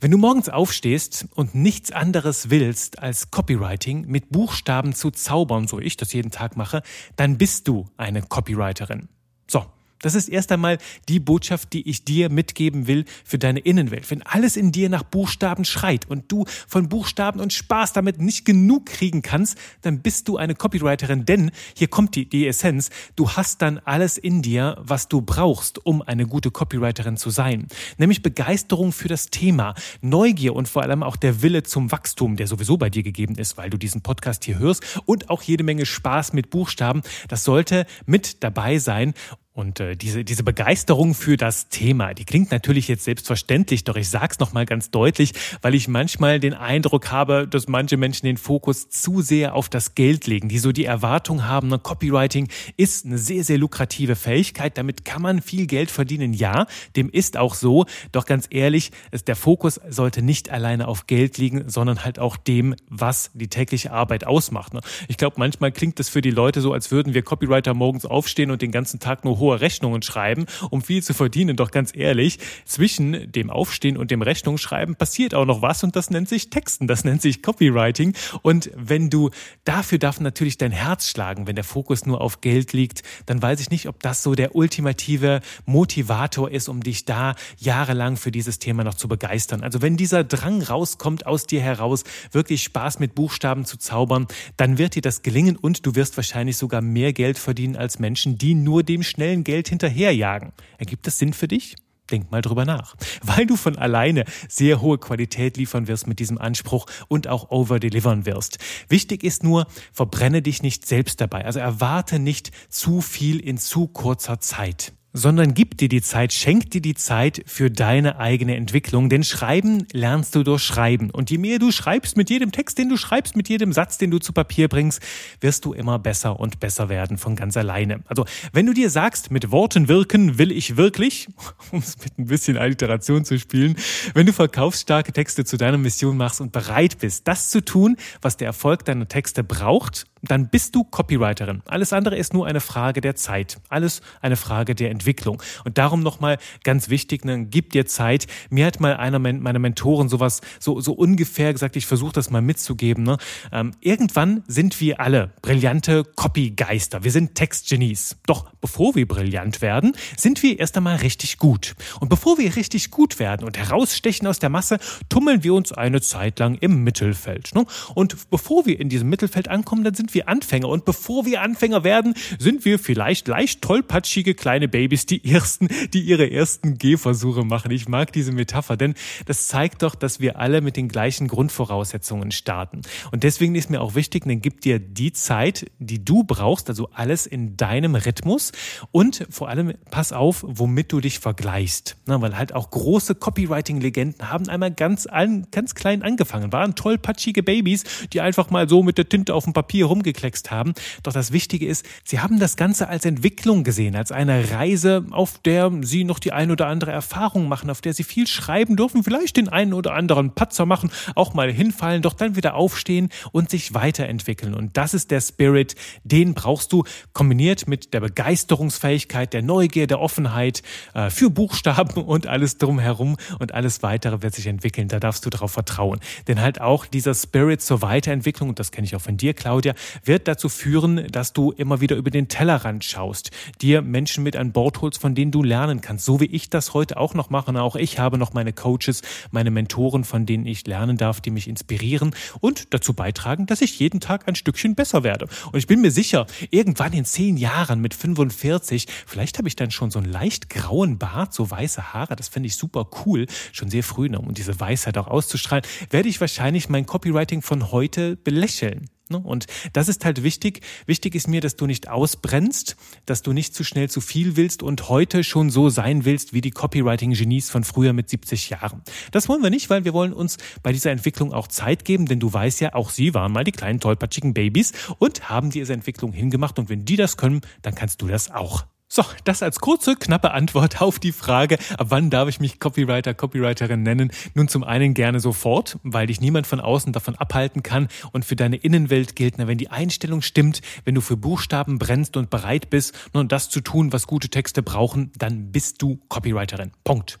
Wenn 0.00 0.10
du 0.10 0.18
morgens 0.18 0.48
aufstehst 0.48 1.26
und 1.34 1.54
nichts 1.54 1.92
anderes 1.92 2.50
willst 2.50 2.98
als 2.98 3.30
Copywriting 3.30 4.06
mit 4.06 4.30
Buchstaben 4.30 4.94
zu 4.94 5.10
zaubern, 5.10 5.66
so 5.68 5.78
ich 5.78 5.96
das 5.96 6.12
jeden 6.12 6.30
Tag 6.30 6.56
mache, 6.56 6.82
dann 7.16 7.36
bist 7.38 7.68
du 7.68 7.86
eine 7.96 8.22
Copywriterin. 8.22 9.08
So, 9.46 9.66
das 10.02 10.14
ist 10.14 10.28
erst 10.28 10.52
einmal 10.52 10.78
die 11.08 11.20
Botschaft, 11.20 11.72
die 11.72 11.88
ich 11.88 12.04
dir 12.04 12.30
mitgeben 12.30 12.86
will 12.86 13.04
für 13.24 13.38
deine 13.38 13.60
Innenwelt. 13.60 14.10
Wenn 14.10 14.22
alles 14.22 14.56
in 14.56 14.72
dir 14.72 14.88
nach 14.88 15.02
Buchstaben 15.02 15.64
schreit 15.64 16.08
und 16.08 16.30
du 16.32 16.44
von 16.66 16.88
Buchstaben 16.88 17.40
und 17.40 17.52
Spaß 17.52 17.92
damit 17.92 18.20
nicht 18.20 18.44
genug 18.44 18.86
kriegen 18.86 19.22
kannst, 19.22 19.58
dann 19.82 20.00
bist 20.00 20.28
du 20.28 20.36
eine 20.36 20.54
Copywriterin, 20.54 21.24
denn 21.24 21.50
hier 21.76 21.88
kommt 21.88 22.14
die, 22.14 22.28
die 22.28 22.46
Essenz. 22.46 22.90
Du 23.16 23.30
hast 23.30 23.62
dann 23.62 23.78
alles 23.78 24.18
in 24.18 24.42
dir, 24.42 24.76
was 24.80 25.08
du 25.08 25.20
brauchst, 25.20 25.84
um 25.84 26.02
eine 26.02 26.26
gute 26.26 26.50
Copywriterin 26.50 27.16
zu 27.16 27.30
sein. 27.30 27.68
Nämlich 27.98 28.22
Begeisterung 28.22 28.92
für 28.92 29.08
das 29.08 29.30
Thema, 29.30 29.74
Neugier 30.00 30.54
und 30.54 30.68
vor 30.68 30.82
allem 30.82 31.02
auch 31.02 31.16
der 31.16 31.42
Wille 31.42 31.62
zum 31.62 31.92
Wachstum, 31.92 32.36
der 32.36 32.46
sowieso 32.46 32.76
bei 32.76 32.90
dir 32.90 33.02
gegeben 33.02 33.36
ist, 33.36 33.56
weil 33.56 33.70
du 33.70 33.76
diesen 33.76 34.00
Podcast 34.00 34.44
hier 34.44 34.58
hörst 34.58 35.00
und 35.04 35.30
auch 35.30 35.42
jede 35.42 35.64
Menge 35.64 35.86
Spaß 35.86 36.32
mit 36.32 36.50
Buchstaben. 36.50 37.02
Das 37.28 37.44
sollte 37.44 37.86
mit 38.06 38.42
dabei 38.42 38.78
sein. 38.78 39.14
Und 39.52 39.80
äh, 39.80 39.96
diese, 39.96 40.22
diese 40.22 40.44
Begeisterung 40.44 41.12
für 41.12 41.36
das 41.36 41.68
Thema, 41.68 42.14
die 42.14 42.24
klingt 42.24 42.52
natürlich 42.52 42.86
jetzt 42.86 43.02
selbstverständlich, 43.02 43.82
doch 43.82 43.96
ich 43.96 44.08
sag's 44.08 44.38
nochmal 44.38 44.64
ganz 44.64 44.92
deutlich, 44.92 45.32
weil 45.60 45.74
ich 45.74 45.88
manchmal 45.88 46.38
den 46.38 46.54
Eindruck 46.54 47.10
habe, 47.10 47.48
dass 47.48 47.66
manche 47.66 47.96
Menschen 47.96 48.26
den 48.26 48.36
Fokus 48.36 48.88
zu 48.90 49.22
sehr 49.22 49.56
auf 49.56 49.68
das 49.68 49.96
Geld 49.96 50.28
legen, 50.28 50.48
die 50.48 50.60
so 50.60 50.70
die 50.70 50.84
Erwartung 50.84 51.46
haben, 51.46 51.66
ne, 51.66 51.80
Copywriting 51.80 52.46
ist 52.76 53.04
eine 53.04 53.18
sehr, 53.18 53.42
sehr 53.42 53.58
lukrative 53.58 54.14
Fähigkeit, 54.14 54.78
damit 54.78 55.04
kann 55.04 55.20
man 55.20 55.42
viel 55.42 55.66
Geld 55.66 55.90
verdienen. 55.90 56.32
Ja, 56.32 56.66
dem 56.94 57.10
ist 57.10 57.36
auch 57.36 57.56
so, 57.56 57.86
doch 58.12 58.26
ganz 58.26 58.46
ehrlich, 58.50 58.92
der 59.26 59.34
Fokus 59.34 59.80
sollte 59.88 60.22
nicht 60.22 60.50
alleine 60.50 60.86
auf 60.86 61.08
Geld 61.08 61.38
liegen, 61.38 61.68
sondern 61.68 62.04
halt 62.04 62.20
auch 62.20 62.36
dem, 62.36 62.76
was 62.88 63.32
die 63.34 63.48
tägliche 63.48 63.90
Arbeit 63.90 64.28
ausmacht. 64.28 64.74
Ne? 64.74 64.80
Ich 65.08 65.16
glaube, 65.16 65.34
manchmal 65.38 65.72
klingt 65.72 65.98
es 65.98 66.08
für 66.08 66.20
die 66.20 66.30
Leute 66.30 66.60
so, 66.60 66.72
als 66.72 66.92
würden 66.92 67.14
wir 67.14 67.22
Copywriter 67.22 67.74
morgens 67.74 68.06
aufstehen 68.06 68.52
und 68.52 68.62
den 68.62 68.70
ganzen 68.70 69.00
Tag 69.00 69.24
nur 69.24 69.39
hohe 69.40 69.60
Rechnungen 69.60 70.02
schreiben, 70.02 70.46
um 70.70 70.82
viel 70.82 71.02
zu 71.02 71.14
verdienen. 71.14 71.56
Doch 71.56 71.70
ganz 71.70 71.90
ehrlich, 71.94 72.38
zwischen 72.64 73.32
dem 73.32 73.50
Aufstehen 73.50 73.96
und 73.96 74.10
dem 74.10 74.22
Rechnungsschreiben 74.22 74.94
passiert 74.94 75.34
auch 75.34 75.46
noch 75.46 75.62
was 75.62 75.82
und 75.82 75.96
das 75.96 76.10
nennt 76.10 76.28
sich 76.28 76.50
Texten, 76.50 76.86
das 76.86 77.04
nennt 77.04 77.22
sich 77.22 77.42
Copywriting. 77.42 78.14
Und 78.42 78.70
wenn 78.76 79.10
du, 79.10 79.30
dafür 79.64 79.98
darf 79.98 80.20
natürlich 80.20 80.58
dein 80.58 80.72
Herz 80.72 81.08
schlagen, 81.08 81.46
wenn 81.46 81.56
der 81.56 81.64
Fokus 81.64 82.06
nur 82.06 82.20
auf 82.20 82.40
Geld 82.40 82.72
liegt, 82.72 83.02
dann 83.26 83.42
weiß 83.42 83.60
ich 83.60 83.70
nicht, 83.70 83.88
ob 83.88 84.00
das 84.02 84.22
so 84.22 84.34
der 84.34 84.54
ultimative 84.54 85.40
Motivator 85.66 86.50
ist, 86.50 86.68
um 86.68 86.82
dich 86.82 87.04
da 87.04 87.34
jahrelang 87.56 88.16
für 88.16 88.30
dieses 88.30 88.58
Thema 88.58 88.84
noch 88.84 88.94
zu 88.94 89.08
begeistern. 89.08 89.62
Also 89.62 89.82
wenn 89.82 89.96
dieser 89.96 90.24
Drang 90.24 90.62
rauskommt 90.62 91.26
aus 91.26 91.46
dir 91.46 91.60
heraus, 91.60 92.04
wirklich 92.32 92.62
Spaß 92.62 92.98
mit 92.98 93.14
Buchstaben 93.14 93.64
zu 93.64 93.78
zaubern, 93.78 94.26
dann 94.56 94.78
wird 94.78 94.94
dir 94.94 95.02
das 95.02 95.22
gelingen 95.22 95.56
und 95.56 95.86
du 95.86 95.94
wirst 95.94 96.16
wahrscheinlich 96.16 96.56
sogar 96.56 96.82
mehr 96.82 97.12
Geld 97.12 97.38
verdienen 97.38 97.76
als 97.76 97.98
Menschen, 97.98 98.36
die 98.36 98.54
nur 98.54 98.82
dem 98.82 99.02
schnellen 99.02 99.29
schnellen 99.30 99.44
Geld 99.44 99.68
hinterherjagen. 99.68 100.52
Ergibt 100.78 101.06
das 101.06 101.18
Sinn 101.18 101.32
für 101.32 101.46
dich? 101.46 101.76
Denk 102.10 102.32
mal 102.32 102.42
drüber 102.42 102.64
nach. 102.64 102.96
Weil 103.22 103.46
du 103.46 103.54
von 103.54 103.78
alleine 103.78 104.24
sehr 104.48 104.80
hohe 104.80 104.98
Qualität 104.98 105.56
liefern 105.56 105.86
wirst 105.86 106.08
mit 106.08 106.18
diesem 106.18 106.38
Anspruch 106.38 106.86
und 107.06 107.28
auch 107.28 107.50
overdelivern 107.52 108.26
wirst. 108.26 108.58
Wichtig 108.88 109.22
ist 109.22 109.44
nur, 109.44 109.68
verbrenne 109.92 110.42
dich 110.42 110.62
nicht 110.62 110.84
selbst 110.84 111.20
dabei. 111.20 111.44
Also 111.44 111.60
erwarte 111.60 112.18
nicht 112.18 112.50
zu 112.68 113.00
viel 113.00 113.38
in 113.38 113.58
zu 113.58 113.86
kurzer 113.86 114.40
Zeit 114.40 114.92
sondern 115.12 115.54
gib 115.54 115.76
dir 115.78 115.88
die 115.88 116.02
Zeit, 116.02 116.32
schenk 116.32 116.70
dir 116.70 116.80
die 116.80 116.94
Zeit 116.94 117.42
für 117.46 117.70
deine 117.70 118.18
eigene 118.18 118.56
Entwicklung, 118.56 119.08
denn 119.08 119.24
Schreiben 119.24 119.86
lernst 119.92 120.34
du 120.34 120.42
durch 120.42 120.62
Schreiben. 120.62 121.10
Und 121.10 121.30
je 121.30 121.38
mehr 121.38 121.58
du 121.58 121.72
schreibst 121.72 122.16
mit 122.16 122.30
jedem 122.30 122.52
Text, 122.52 122.78
den 122.78 122.88
du 122.88 122.96
schreibst, 122.96 123.36
mit 123.36 123.48
jedem 123.48 123.72
Satz, 123.72 123.98
den 123.98 124.10
du 124.10 124.18
zu 124.18 124.32
Papier 124.32 124.68
bringst, 124.68 125.00
wirst 125.40 125.64
du 125.64 125.72
immer 125.72 125.98
besser 125.98 126.38
und 126.38 126.60
besser 126.60 126.88
werden 126.88 127.18
von 127.18 127.36
ganz 127.36 127.56
alleine. 127.56 128.00
Also, 128.06 128.24
wenn 128.52 128.66
du 128.66 128.72
dir 128.72 128.90
sagst, 128.90 129.30
mit 129.30 129.50
Worten 129.50 129.88
wirken 129.88 130.38
will 130.38 130.52
ich 130.52 130.76
wirklich, 130.76 131.28
um 131.72 131.80
es 131.80 131.96
mit 131.98 132.18
ein 132.18 132.26
bisschen 132.26 132.56
Alliteration 132.56 133.24
zu 133.24 133.38
spielen, 133.38 133.76
wenn 134.14 134.26
du 134.26 134.32
verkaufsstarke 134.32 135.12
Texte 135.12 135.44
zu 135.44 135.56
deiner 135.56 135.78
Mission 135.78 136.16
machst 136.16 136.40
und 136.40 136.52
bereit 136.52 136.98
bist, 136.98 137.26
das 137.26 137.50
zu 137.50 137.64
tun, 137.64 137.96
was 138.22 138.36
der 138.36 138.46
Erfolg 138.46 138.84
deiner 138.84 139.08
Texte 139.08 139.42
braucht, 139.42 140.06
dann 140.22 140.48
bist 140.48 140.74
du 140.74 140.84
Copywriterin. 140.84 141.62
Alles 141.66 141.92
andere 141.92 142.16
ist 142.16 142.34
nur 142.34 142.46
eine 142.46 142.60
Frage 142.60 143.00
der 143.00 143.16
Zeit. 143.16 143.58
Alles 143.68 144.02
eine 144.20 144.36
Frage 144.36 144.74
der 144.74 144.90
Entwicklung. 144.90 145.42
Und 145.64 145.78
darum 145.78 146.02
nochmal 146.02 146.38
ganz 146.64 146.88
wichtig, 146.88 147.24
ne, 147.24 147.46
gib 147.46 147.70
dir 147.70 147.86
Zeit. 147.86 148.26
Mir 148.50 148.66
hat 148.66 148.80
mal 148.80 148.96
einer 148.96 149.18
meiner 149.18 149.58
Mentoren 149.58 150.08
sowas 150.08 150.40
so, 150.58 150.80
so 150.80 150.92
ungefähr 150.92 151.52
gesagt, 151.52 151.76
ich 151.76 151.86
versuche 151.86 152.12
das 152.12 152.30
mal 152.30 152.42
mitzugeben. 152.42 153.04
Ne? 153.04 153.16
Ähm, 153.52 153.72
irgendwann 153.80 154.42
sind 154.46 154.80
wir 154.80 155.00
alle 155.00 155.32
brillante 155.42 156.04
Copygeister. 156.04 157.04
Wir 157.04 157.12
sind 157.12 157.34
Textgenies. 157.34 158.16
Doch 158.26 158.50
bevor 158.60 158.94
wir 158.94 159.08
brillant 159.08 159.62
werden, 159.62 159.96
sind 160.16 160.42
wir 160.42 160.58
erst 160.58 160.76
einmal 160.76 160.96
richtig 160.96 161.38
gut. 161.38 161.74
Und 162.00 162.08
bevor 162.08 162.38
wir 162.38 162.56
richtig 162.56 162.90
gut 162.90 163.18
werden 163.18 163.46
und 163.46 163.56
herausstechen 163.58 164.26
aus 164.26 164.38
der 164.38 164.50
Masse, 164.50 164.78
tummeln 165.08 165.42
wir 165.44 165.54
uns 165.54 165.72
eine 165.72 166.00
Zeit 166.00 166.38
lang 166.38 166.56
im 166.56 166.84
Mittelfeld. 166.84 167.54
Ne? 167.54 167.64
Und 167.94 168.30
bevor 168.30 168.66
wir 168.66 168.78
in 168.78 168.88
diesem 168.88 169.08
Mittelfeld 169.08 169.48
ankommen, 169.48 169.84
dann 169.84 169.94
sind 169.94 170.09
sind 170.10 170.14
wir 170.14 170.28
Anfänger 170.28 170.68
und 170.68 170.84
bevor 170.84 171.24
wir 171.24 171.40
Anfänger 171.40 171.84
werden, 171.84 172.14
sind 172.38 172.64
wir 172.64 172.80
vielleicht 172.80 173.28
leicht 173.28 173.62
tollpatschige 173.62 174.34
kleine 174.34 174.66
Babys, 174.66 175.06
die 175.06 175.24
ersten, 175.24 175.68
die 175.92 176.00
ihre 176.00 176.30
ersten 176.30 176.78
Gehversuche 176.78 177.44
machen. 177.44 177.70
Ich 177.70 177.88
mag 177.88 178.12
diese 178.12 178.32
Metapher, 178.32 178.76
denn 178.76 178.94
das 179.26 179.46
zeigt 179.46 179.82
doch, 179.82 179.94
dass 179.94 180.18
wir 180.18 180.38
alle 180.38 180.62
mit 180.62 180.76
den 180.76 180.88
gleichen 180.88 181.28
Grundvoraussetzungen 181.28 182.32
starten. 182.32 182.82
Und 183.12 183.22
deswegen 183.22 183.54
ist 183.54 183.70
mir 183.70 183.80
auch 183.80 183.94
wichtig, 183.94 184.24
dann 184.24 184.40
gib 184.40 184.62
dir 184.62 184.80
die 184.80 185.12
Zeit, 185.12 185.70
die 185.78 186.04
du 186.04 186.24
brauchst, 186.24 186.68
also 186.68 186.88
alles 186.92 187.26
in 187.26 187.56
deinem 187.56 187.94
Rhythmus 187.94 188.50
und 188.90 189.26
vor 189.30 189.48
allem 189.48 189.74
pass 189.92 190.12
auf, 190.12 190.44
womit 190.46 190.90
du 190.90 191.00
dich 191.00 191.20
vergleichst. 191.20 191.96
Na, 192.06 192.20
weil 192.20 192.36
halt 192.36 192.52
auch 192.52 192.70
große 192.70 193.14
Copywriting-Legenden 193.14 194.28
haben 194.28 194.48
einmal 194.48 194.72
ganz, 194.72 195.06
ganz 195.52 195.74
klein 195.76 196.02
angefangen, 196.02 196.52
waren 196.52 196.74
tollpatschige 196.74 197.44
Babys, 197.44 197.84
die 198.12 198.20
einfach 198.20 198.50
mal 198.50 198.68
so 198.68 198.82
mit 198.82 198.98
der 198.98 199.08
Tinte 199.08 199.34
auf 199.34 199.44
dem 199.44 199.52
Papier 199.52 199.88
rumgekleckst 200.00 200.50
haben. 200.50 200.74
Doch 201.02 201.12
das 201.12 201.32
Wichtige 201.32 201.66
ist, 201.66 201.84
sie 202.04 202.20
haben 202.20 202.38
das 202.38 202.56
Ganze 202.56 202.88
als 202.88 203.04
Entwicklung 203.04 203.64
gesehen, 203.64 203.94
als 203.94 204.12
eine 204.12 204.50
Reise, 204.50 205.04
auf 205.10 205.38
der 205.38 205.70
sie 205.82 206.04
noch 206.04 206.18
die 206.18 206.32
ein 206.32 206.50
oder 206.50 206.66
andere 206.66 206.90
Erfahrung 206.90 207.48
machen, 207.48 207.70
auf 207.70 207.80
der 207.80 207.92
sie 207.92 208.04
viel 208.04 208.26
schreiben 208.26 208.76
dürfen, 208.76 209.04
vielleicht 209.04 209.36
den 209.36 209.48
einen 209.48 209.74
oder 209.74 209.94
anderen 209.94 210.34
Patzer 210.34 210.66
machen, 210.66 210.90
auch 211.14 211.34
mal 211.34 211.52
hinfallen, 211.52 212.02
doch 212.02 212.14
dann 212.14 212.36
wieder 212.36 212.54
aufstehen 212.54 213.10
und 213.32 213.50
sich 213.50 213.74
weiterentwickeln. 213.74 214.54
Und 214.54 214.76
das 214.76 214.94
ist 214.94 215.10
der 215.10 215.20
Spirit, 215.20 215.74
den 216.04 216.34
brauchst 216.34 216.72
du 216.72 216.84
kombiniert 217.12 217.68
mit 217.68 217.92
der 217.92 218.00
Begeisterungsfähigkeit, 218.00 219.32
der 219.32 219.42
Neugier, 219.42 219.86
der 219.86 220.00
Offenheit 220.00 220.62
äh, 220.94 221.10
für 221.10 221.30
Buchstaben 221.30 222.02
und 222.04 222.26
alles 222.26 222.58
drumherum 222.58 223.16
und 223.38 223.52
alles 223.52 223.82
weitere 223.82 224.22
wird 224.22 224.34
sich 224.34 224.46
entwickeln. 224.46 224.88
Da 224.88 224.98
darfst 225.00 225.26
du 225.26 225.30
darauf 225.30 225.52
vertrauen. 225.52 226.00
Denn 226.28 226.40
halt 226.40 226.60
auch 226.60 226.86
dieser 226.86 227.14
Spirit 227.14 227.60
zur 227.62 227.82
Weiterentwicklung, 227.82 228.50
und 228.50 228.58
das 228.58 228.72
kenne 228.72 228.86
ich 228.86 228.96
auch 228.96 229.00
von 229.00 229.16
dir, 229.16 229.34
Claudia, 229.34 229.74
wird 230.04 230.28
dazu 230.28 230.48
führen, 230.48 231.06
dass 231.10 231.32
du 231.32 231.52
immer 231.52 231.80
wieder 231.80 231.96
über 231.96 232.10
den 232.10 232.28
Tellerrand 232.28 232.84
schaust, 232.84 233.30
dir 233.60 233.82
Menschen 233.82 234.24
mit 234.24 234.36
an 234.36 234.52
Bord 234.52 234.80
holst, 234.80 235.00
von 235.00 235.14
denen 235.14 235.30
du 235.30 235.42
lernen 235.42 235.80
kannst, 235.80 236.04
so 236.04 236.20
wie 236.20 236.26
ich 236.26 236.50
das 236.50 236.74
heute 236.74 236.96
auch 236.96 237.14
noch 237.14 237.30
mache. 237.30 237.50
Auch 237.60 237.74
ich 237.74 237.98
habe 237.98 238.16
noch 238.16 238.32
meine 238.32 238.52
Coaches, 238.52 239.02
meine 239.30 239.50
Mentoren, 239.50 240.04
von 240.04 240.26
denen 240.26 240.46
ich 240.46 240.66
lernen 240.66 240.96
darf, 240.96 241.20
die 241.20 241.30
mich 241.30 241.48
inspirieren 241.48 242.14
und 242.40 242.72
dazu 242.72 242.92
beitragen, 242.92 243.46
dass 243.46 243.60
ich 243.60 243.78
jeden 243.78 244.00
Tag 244.00 244.28
ein 244.28 244.34
Stückchen 244.34 244.74
besser 244.74 245.02
werde. 245.02 245.26
Und 245.52 245.58
ich 245.58 245.66
bin 245.66 245.80
mir 245.80 245.90
sicher, 245.90 246.26
irgendwann 246.50 246.92
in 246.92 247.04
zehn 247.04 247.36
Jahren 247.36 247.80
mit 247.80 247.94
45, 247.94 248.86
vielleicht 249.06 249.38
habe 249.38 249.48
ich 249.48 249.56
dann 249.56 249.70
schon 249.70 249.90
so 249.90 249.98
einen 249.98 250.10
leicht 250.10 250.50
grauen 250.50 250.98
Bart, 250.98 251.34
so 251.34 251.50
weiße 251.50 251.92
Haare, 251.92 252.16
das 252.16 252.28
finde 252.28 252.46
ich 252.46 252.56
super 252.56 252.88
cool, 253.04 253.26
schon 253.52 253.70
sehr 253.70 253.82
früh, 253.82 254.08
ne, 254.08 254.18
um 254.18 254.34
diese 254.34 254.60
Weisheit 254.60 254.98
auch 254.98 255.08
auszustrahlen, 255.08 255.64
werde 255.90 256.08
ich 256.08 256.20
wahrscheinlich 256.20 256.68
mein 256.68 256.86
Copywriting 256.86 257.42
von 257.42 257.72
heute 257.72 258.16
belächeln. 258.16 258.88
Ne? 259.10 259.18
Und 259.18 259.46
das 259.72 259.88
ist 259.88 260.04
halt 260.04 260.22
wichtig. 260.22 260.60
Wichtig 260.86 261.14
ist 261.14 261.28
mir, 261.28 261.40
dass 261.40 261.56
du 261.56 261.66
nicht 261.66 261.88
ausbrennst, 261.88 262.76
dass 263.06 263.22
du 263.22 263.32
nicht 263.32 263.54
zu 263.54 263.64
schnell 263.64 263.90
zu 263.90 264.00
viel 264.00 264.36
willst 264.36 264.62
und 264.62 264.88
heute 264.88 265.24
schon 265.24 265.50
so 265.50 265.68
sein 265.68 266.04
willst 266.04 266.32
wie 266.32 266.40
die 266.40 266.50
Copywriting-Genies 266.50 267.50
von 267.50 267.64
früher 267.64 267.92
mit 267.92 268.08
70 268.08 268.50
Jahren. 268.50 268.82
Das 269.10 269.28
wollen 269.28 269.42
wir 269.42 269.50
nicht, 269.50 269.70
weil 269.70 269.84
wir 269.84 269.92
wollen 269.92 270.12
uns 270.12 270.38
bei 270.62 270.72
dieser 270.72 270.90
Entwicklung 270.90 271.32
auch 271.32 271.48
Zeit 271.48 271.84
geben, 271.84 272.06
denn 272.06 272.20
du 272.20 272.32
weißt 272.32 272.60
ja, 272.60 272.74
auch 272.74 272.90
sie 272.90 273.14
waren 273.14 273.32
mal 273.32 273.44
die 273.44 273.52
kleinen 273.52 273.80
tollpatschigen 273.80 274.34
Babys 274.34 274.72
und 274.98 275.28
haben 275.28 275.50
diese 275.50 275.72
Entwicklung 275.72 276.12
hingemacht 276.12 276.58
und 276.58 276.68
wenn 276.68 276.84
die 276.84 276.96
das 276.96 277.16
können, 277.16 277.40
dann 277.62 277.74
kannst 277.74 278.02
du 278.02 278.08
das 278.08 278.30
auch. 278.30 278.64
So, 278.92 279.04
das 279.22 279.40
als 279.40 279.60
kurze, 279.60 279.94
knappe 279.94 280.32
Antwort 280.32 280.82
auf 280.82 280.98
die 280.98 281.12
Frage, 281.12 281.58
ab 281.78 281.86
wann 281.90 282.10
darf 282.10 282.28
ich 282.28 282.40
mich 282.40 282.58
Copywriter, 282.58 283.14
Copywriterin 283.14 283.84
nennen? 283.84 284.10
Nun 284.34 284.48
zum 284.48 284.64
einen 284.64 284.94
gerne 284.94 285.20
sofort, 285.20 285.78
weil 285.84 286.08
dich 286.08 286.20
niemand 286.20 286.48
von 286.48 286.58
außen 286.58 286.92
davon 286.92 287.14
abhalten 287.14 287.62
kann 287.62 287.86
und 288.10 288.24
für 288.24 288.34
deine 288.34 288.56
Innenwelt 288.56 289.14
gilt, 289.14 289.34
na, 289.38 289.46
wenn 289.46 289.58
die 289.58 289.70
Einstellung 289.70 290.22
stimmt, 290.22 290.60
wenn 290.84 290.96
du 290.96 291.02
für 291.02 291.16
Buchstaben 291.16 291.78
brennst 291.78 292.16
und 292.16 292.30
bereit 292.30 292.68
bist, 292.68 292.92
nun 293.14 293.28
das 293.28 293.48
zu 293.48 293.60
tun, 293.60 293.92
was 293.92 294.08
gute 294.08 294.28
Texte 294.28 294.60
brauchen, 294.60 295.12
dann 295.16 295.52
bist 295.52 295.80
du 295.82 296.00
Copywriterin. 296.08 296.72
Punkt. 296.82 297.20